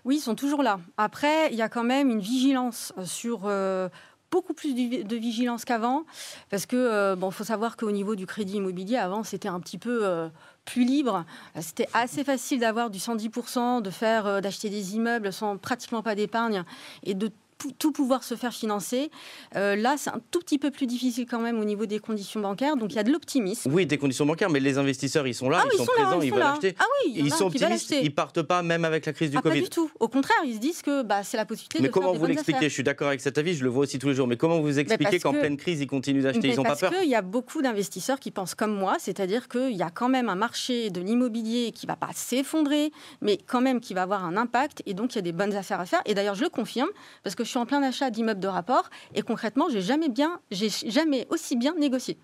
Oui, 0.03 0.17
ils 0.17 0.21
sont 0.21 0.35
toujours 0.35 0.63
là. 0.63 0.81
Après, 0.97 1.49
il 1.51 1.57
y 1.57 1.61
a 1.61 1.69
quand 1.69 1.85
même 1.85 2.09
une 2.09 2.19
vigilance 2.19 2.91
sur 3.05 3.43
euh, 3.45 3.87
beaucoup 4.31 4.53
plus 4.53 4.73
de 4.73 5.15
vigilance 5.17 5.65
qu'avant, 5.65 6.05
parce 6.49 6.65
que 6.65 6.77
euh, 6.77 7.15
bon, 7.15 7.29
faut 7.31 7.43
savoir 7.43 7.75
qu'au 7.75 7.91
niveau 7.91 8.15
du 8.15 8.25
crédit 8.25 8.55
immobilier, 8.55 8.95
avant, 8.95 9.23
c'était 9.23 9.49
un 9.49 9.59
petit 9.59 9.77
peu 9.77 9.99
euh, 10.03 10.29
plus 10.65 10.85
libre. 10.85 11.25
C'était 11.59 11.89
assez 11.93 12.23
facile 12.23 12.61
d'avoir 12.61 12.89
du 12.89 12.97
110%, 12.97 13.81
de 13.81 13.89
faire, 13.89 14.25
euh, 14.25 14.41
d'acheter 14.41 14.69
des 14.69 14.95
immeubles 14.95 15.33
sans 15.33 15.57
pratiquement 15.57 16.01
pas 16.01 16.15
d'épargne 16.15 16.63
et 17.03 17.13
de 17.13 17.29
tout 17.77 17.91
pouvoir 17.91 18.23
se 18.23 18.35
faire 18.35 18.53
financer. 18.53 19.11
Euh, 19.55 19.75
là, 19.75 19.95
c'est 19.97 20.09
un 20.09 20.21
tout 20.31 20.39
petit 20.39 20.57
peu 20.57 20.71
plus 20.71 20.87
difficile 20.87 21.25
quand 21.29 21.39
même 21.39 21.59
au 21.59 21.63
niveau 21.65 21.85
des 21.85 21.99
conditions 21.99 22.39
bancaires. 22.39 22.75
Donc, 22.75 22.91
il 22.93 22.95
y 22.95 22.99
a 22.99 23.03
de 23.03 23.11
l'optimisme. 23.11 23.71
Oui, 23.73 23.85
des 23.85 23.97
conditions 23.97 24.25
bancaires, 24.25 24.49
mais 24.49 24.59
les 24.59 24.77
investisseurs, 24.77 25.27
ils 25.27 25.33
sont 25.33 25.49
là, 25.49 25.61
Ah 25.63 25.67
ils 25.73 25.77
sont, 25.77 25.85
présents, 25.85 26.21
ils 26.21 26.25
ils 26.27 26.31
veulent 26.31 26.39
là. 26.39 26.51
acheter. 26.53 26.75
Ah 26.79 26.85
oui, 27.05 27.13
ils 27.15 27.33
sont 27.33 27.45
optimistes, 27.47 27.93
ils 28.01 28.13
partent 28.13 28.41
pas 28.41 28.61
même 28.63 28.85
avec 28.85 29.05
la 29.05 29.13
crise 29.13 29.31
du 29.31 29.37
Ah, 29.37 29.41
pas 29.41 29.49
Covid. 29.49 29.61
du 29.63 29.69
tout. 29.69 29.89
Au 29.99 30.07
contraire, 30.07 30.37
ils 30.45 30.55
se 30.55 30.59
disent 30.59 30.81
que 30.81 31.03
bah, 31.03 31.23
c'est 31.23 31.37
la 31.37 31.45
possibilité 31.45 31.79
Mais 31.79 31.87
de 31.87 31.93
faire 31.93 32.01
comment 32.01 32.13
des 32.13 32.19
vous 32.19 32.25
l'expliquez? 32.25 32.69
Je 32.69 32.73
suis 32.73 32.83
d'accord 32.83 33.07
avec 33.09 33.21
cet 33.21 33.37
avis, 33.37 33.53
je 33.55 33.63
le 33.63 33.69
vois 33.69 33.83
aussi 33.83 33.99
tous 33.99 34.07
les 34.09 34.15
jours. 34.15 34.27
Mais 34.27 34.37
comment 34.37 34.59
vous 34.61 34.79
expliquez 34.79 35.03
parce 35.11 35.23
qu'en 35.23 35.33
que- 35.33 35.39
pleine 35.39 35.57
crise, 35.57 35.79
ils 35.81 35.87
continuent 35.87 36.23
d'acheter 36.23 36.49
Ils 36.49 36.55
n'ont 36.55 36.63
pas 36.63 36.69
parce 36.69 36.81
peur? 36.81 36.91
qu'il 36.91 37.09
y 37.09 37.15
a 37.15 37.21
beaucoup 37.21 37.61
d'investisseurs 37.61 38.19
qui 38.19 38.31
pensent 38.31 38.55
comme 38.55 38.73
moi, 38.75 38.95
c'est-à-dire 38.99 39.47
qu'il 39.49 39.75
y 39.75 39.83
a 39.83 39.89
quand 39.89 40.09
même 40.09 40.29
un 40.29 40.35
marché 40.35 40.89
de 40.89 41.01
l'immobilier 41.01 41.71
qui 41.71 41.85
va 41.85 41.95
pas 41.95 42.09
s'effondrer, 42.13 42.91
mais 43.21 43.37
quand 43.37 43.61
même 43.61 43.79
qui 43.81 43.93
va 43.93 44.03
avoir 44.03 44.23
un 44.25 44.37
impact, 44.37 44.81
et 44.85 44.93
donc 44.93 45.13
il 45.13 45.17
y 45.17 45.19
a 45.19 45.21
des 45.21 45.31
bonnes 45.31 45.53
affaires 45.55 45.79
à 45.79 45.85
faire. 45.85 46.01
Et 46.05 46.13
d'ailleurs, 46.13 46.35
je 46.35 46.43
le 46.43 46.49
confirme, 46.49 46.89
parce 47.23 47.35
que 47.35 47.43
je 47.43 47.50
suis 47.51 47.59
en 47.59 47.65
plein 47.65 47.83
achat 47.83 48.09
d'immeubles 48.09 48.39
de 48.39 48.47
rapport, 48.47 48.89
et 49.15 49.21
concrètement, 49.21 49.67
j'ai 49.69 49.81
jamais 49.81 50.09
bien, 50.09 50.39
j'ai 50.51 50.69
jamais 50.69 51.27
aussi 51.29 51.55
bien 51.55 51.73
négocié. 51.75 52.17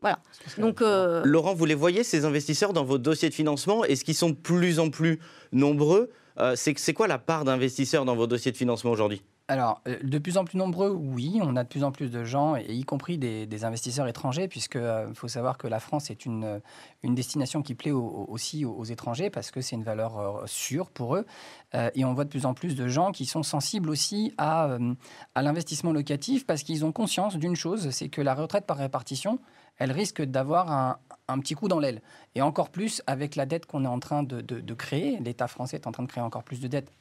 Voilà. 0.00 0.18
Donc, 0.58 0.80
euh, 0.80 1.22
Laurent, 1.24 1.54
vous 1.54 1.66
les 1.66 1.74
voyez, 1.74 2.04
ces 2.04 2.24
investisseurs, 2.24 2.72
dans 2.72 2.84
vos 2.84 2.96
dossiers 2.98 3.28
de 3.28 3.34
financement 3.34 3.84
Est-ce 3.84 4.02
qu'ils 4.04 4.14
sont 4.14 4.30
de 4.30 4.34
plus 4.34 4.78
en 4.78 4.90
plus 4.90 5.18
nombreux 5.52 6.10
Euh, 6.38 6.54
C'est 6.56 6.78
c'est 6.78 6.94
quoi 6.94 7.06
la 7.06 7.18
part 7.18 7.44
d'investisseurs 7.44 8.04
dans 8.06 8.16
vos 8.16 8.26
dossiers 8.26 8.52
de 8.52 8.56
financement 8.56 8.92
aujourd'hui? 8.92 9.22
Alors, 9.50 9.80
euh, 9.88 9.98
de 10.04 10.18
plus 10.18 10.38
en 10.38 10.44
plus 10.44 10.56
nombreux, 10.58 10.90
oui, 10.90 11.40
on 11.42 11.56
a 11.56 11.64
de 11.64 11.68
plus 11.68 11.82
en 11.82 11.90
plus 11.90 12.08
de 12.08 12.22
gens, 12.22 12.54
y 12.54 12.84
compris 12.84 13.18
des, 13.18 13.64
investisseurs 13.64 14.06
étrangers, 14.06 14.46
puisqu'il 14.46 15.10
faut 15.14 15.26
savoir 15.26 15.58
que 15.58 15.66
la 15.66 15.80
France 15.80 16.08
est 16.08 16.24
une, 16.24 16.44
euh, 16.44 16.60
destination 17.02 17.60
qui 17.60 17.74
plaît 17.74 17.90
au- 17.90 17.98
au- 17.98 18.26
aussi 18.28 18.64
aux, 18.64 18.84
étrangers, 18.84 19.28
parce 19.28 19.50
que 19.50 19.60
c'est 19.60 19.74
une 19.74 19.82
valeur 19.82 20.18
euh, 20.18 20.46
sûre 20.46 20.88
pour 20.92 21.16
eux. 21.16 21.26
Euh, 21.74 21.90
et 21.96 22.04
on 22.04 22.14
voit 22.14 22.22
de 22.22 22.28
plus 22.28 22.46
en 22.46 22.54
plus 22.54 22.76
de 22.76 22.86
gens 22.86 23.10
qui 23.10 23.26
sont 23.26 23.42
sensibles 23.42 23.90
aussi 23.90 24.32
à, 24.38 24.66
euh, 24.66 24.94
l'investissement 25.34 25.90
locatif, 25.90 26.46
parce 26.46 26.62
qu'ils 26.62 26.84
ont 26.84 26.92
conscience 26.92 27.34
d'une 27.36 27.56
chose, 27.56 27.90
c'est 27.90 28.08
que 28.08 28.20
la 28.20 28.34
retraite 28.36 28.66
par 28.66 28.76
répartition, 28.76 29.40
elle 29.78 29.90
risque 29.90 30.22
d'avoir 30.22 30.70
un, 30.70 31.38
petit 31.40 31.54
coup 31.54 31.66
dans 31.66 31.80
l'aile. 31.80 32.02
Et 32.36 32.40
encore 32.42 32.70
plus 32.70 33.02
avec 33.08 33.34
la 33.34 33.46
dette 33.46 33.66
qu'on 33.66 33.84
est 33.84 33.88
en 33.88 33.98
train 33.98 34.22
de- 34.22 34.42
de 34.42 34.74
créer. 34.74 35.18
L'État 35.18 35.48
français 35.48 35.76
est 35.76 35.88
en 35.88 35.92
train 35.92 36.04
de 36.04 36.08
créer 36.08 36.22
encore 36.22 36.44
plus 36.44 36.60
de 36.60 36.68
dettes 36.68 36.92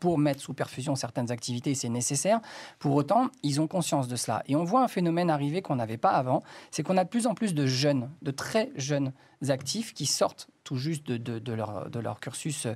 pour 0.00 0.18
mettre 0.18 0.40
sous 0.40 0.54
perfusion 0.54 0.94
certaines 0.94 1.30
activités, 1.30 1.74
c'est 1.74 1.88
nécessaire. 1.88 2.40
Pour 2.78 2.94
autant, 2.94 3.28
ils 3.42 3.60
ont 3.60 3.66
conscience 3.66 4.08
de 4.08 4.16
cela. 4.16 4.42
Et 4.46 4.56
on 4.56 4.64
voit 4.64 4.82
un 4.82 4.88
phénomène 4.88 5.30
arriver 5.30 5.62
qu'on 5.62 5.76
n'avait 5.76 5.96
pas 5.96 6.10
avant, 6.10 6.42
c'est 6.70 6.82
qu'on 6.82 6.96
a 6.96 7.04
de 7.04 7.08
plus 7.08 7.26
en 7.26 7.34
plus 7.34 7.54
de 7.54 7.66
jeunes, 7.66 8.10
de 8.22 8.30
très 8.30 8.70
jeunes 8.76 9.12
actifs 9.48 9.94
qui 9.94 10.06
sortent 10.06 10.48
tout 10.64 10.76
juste 10.76 11.06
de, 11.06 11.52
leur, 11.52 12.20
cursus 12.20 12.66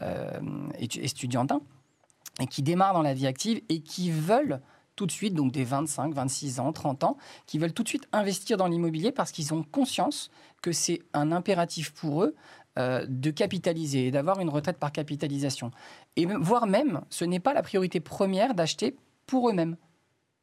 euh, 0.00 0.40
estudiantin 0.78 1.60
et 2.40 2.46
qui 2.46 2.62
démarrent 2.62 2.94
dans 2.94 3.02
la 3.02 3.14
vie 3.14 3.26
active 3.26 3.60
et 3.68 3.80
qui 3.80 4.10
veulent 4.10 4.60
tout 4.96 5.06
de 5.06 5.12
suite, 5.12 5.34
donc 5.34 5.52
des 5.52 5.64
25, 5.64 6.12
26 6.12 6.60
ans, 6.60 6.72
30 6.72 7.04
ans, 7.04 7.16
qui 7.46 7.58
veulent 7.58 7.72
tout 7.72 7.82
de 7.82 7.88
suite 7.88 8.06
investir 8.12 8.56
dans 8.56 8.66
l'immobilier 8.66 9.10
parce 9.10 9.32
qu'ils 9.32 9.54
ont 9.54 9.62
conscience 9.62 10.30
que 10.60 10.72
c'est 10.72 11.00
un 11.14 11.32
impératif 11.32 11.92
pour 11.92 12.22
eux 12.22 12.34
euh, 12.78 13.04
de 13.06 13.30
capitaliser 13.30 14.06
et 14.06 14.10
d'avoir 14.10 14.40
une 14.40 14.48
retraite 14.48 14.78
par 14.78 14.92
capitalisation. 14.92 15.72
Et 16.16 16.24
voire 16.24 16.66
même, 16.66 17.02
ce 17.10 17.26
n'est 17.26 17.38
pas 17.38 17.52
la 17.52 17.62
priorité 17.62 18.00
première 18.00 18.54
d'acheter 18.54 18.96
pour 19.26 19.50
eux-mêmes. 19.50 19.76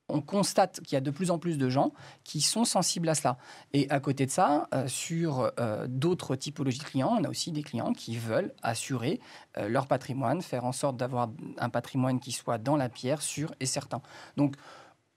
On 0.09 0.21
constate 0.21 0.79
qu'il 0.81 0.93
y 0.93 0.97
a 0.97 1.01
de 1.01 1.09
plus 1.09 1.31
en 1.31 1.39
plus 1.39 1.57
de 1.57 1.69
gens 1.69 1.91
qui 2.23 2.41
sont 2.41 2.65
sensibles 2.65 3.09
à 3.09 3.15
cela. 3.15 3.39
Et 3.73 3.89
à 3.89 3.99
côté 3.99 4.27
de 4.27 4.31
ça, 4.31 4.67
euh, 4.75 4.87
sur 4.87 5.51
euh, 5.59 5.87
d'autres 5.87 6.35
typologies 6.35 6.77
de 6.77 6.83
clients, 6.83 7.17
on 7.19 7.23
a 7.23 7.29
aussi 7.29 7.51
des 7.51 7.63
clients 7.63 7.93
qui 7.93 8.15
veulent 8.15 8.53
assurer 8.61 9.19
leur 9.57 9.87
patrimoine, 9.87 10.43
faire 10.43 10.65
en 10.65 10.71
sorte 10.71 10.97
d'avoir 10.97 11.31
un 11.57 11.69
patrimoine 11.69 12.19
qui 12.19 12.31
soit 12.31 12.59
dans 12.59 12.77
la 12.77 12.89
pierre, 12.89 13.23
sûr 13.23 13.51
et 13.59 13.65
certain. 13.65 14.01
Donc, 14.37 14.55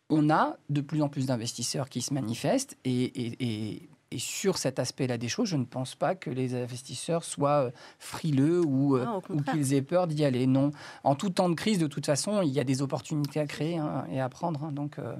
on 0.08 0.30
a 0.30 0.56
de 0.70 0.80
plus 0.80 1.02
en 1.02 1.10
plus 1.10 1.26
d'investisseurs 1.26 1.90
qui 1.90 2.00
se 2.00 2.14
manifestent 2.14 2.78
et 2.84 3.12
et 3.40 3.88
sur 4.18 4.58
cet 4.58 4.78
aspect-là 4.78 5.18
des 5.18 5.28
choses, 5.28 5.48
je 5.48 5.56
ne 5.56 5.64
pense 5.64 5.94
pas 5.94 6.14
que 6.14 6.30
les 6.30 6.54
investisseurs 6.54 7.24
soient 7.24 7.66
euh, 7.66 7.70
frileux 7.98 8.60
ou, 8.60 8.96
euh, 8.96 9.06
qu'ils 9.50 9.74
aient 9.74 9.82
peur 9.82 10.06
d'y 10.06 10.24
aller. 10.24 10.46
Non. 10.46 10.70
En 11.04 11.14
tout 11.14 11.30
temps 11.30 11.48
de 11.48 11.54
crise, 11.54 11.78
de 11.78 11.86
toute 11.86 12.06
façon, 12.06 12.42
il 12.42 12.50
y 12.50 12.60
a 12.60 12.64
des 12.64 12.82
opportunités 12.82 13.40
à 13.40 13.46
créer 13.46 13.78
hein, 13.78 14.04
et 14.10 14.20
à 14.20 14.28
prendre. 14.28 14.64
Hein. 14.64 14.72
donc, 14.72 14.98
euh. 14.98 15.14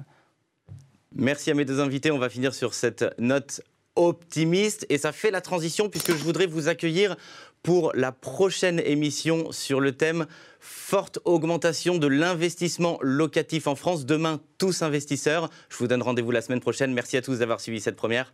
Merci 1.15 1.51
à 1.51 1.53
mes 1.53 1.65
deux 1.65 1.79
invités. 1.79 2.11
On 2.11 2.17
va 2.17 2.29
finir 2.29 2.53
sur 2.53 2.73
cette 2.73 3.05
note 3.19 3.61
optimiste. 3.95 4.85
Et 4.89 4.97
ça 4.97 5.11
fait 5.11 5.31
la 5.31 5.41
transition 5.41 5.89
puisque 5.89 6.11
je 6.11 6.23
voudrais 6.23 6.47
vous 6.47 6.67
accueillir 6.67 7.15
pour 7.61 7.93
la 7.95 8.11
prochaine 8.11 8.81
émission 8.83 9.51
sur 9.51 9.79
le 9.79 9.93
thème 9.93 10.25
forte 10.59 11.19
augmentation 11.23 11.97
de 11.97 12.07
l'investissement 12.07 12.97
locatif 13.01 13.67
en 13.67 13.75
France. 13.75 14.05
Demain, 14.05 14.41
tous 14.57 14.81
investisseurs. 14.81 15.49
Je 15.69 15.77
vous 15.77 15.87
donne 15.87 16.01
rendez-vous 16.01 16.31
la 16.31 16.41
semaine 16.41 16.59
prochaine. 16.59 16.93
Merci 16.93 17.17
à 17.17 17.21
tous 17.21 17.39
d'avoir 17.39 17.61
suivi 17.61 17.79
cette 17.79 17.95
première. 17.95 18.33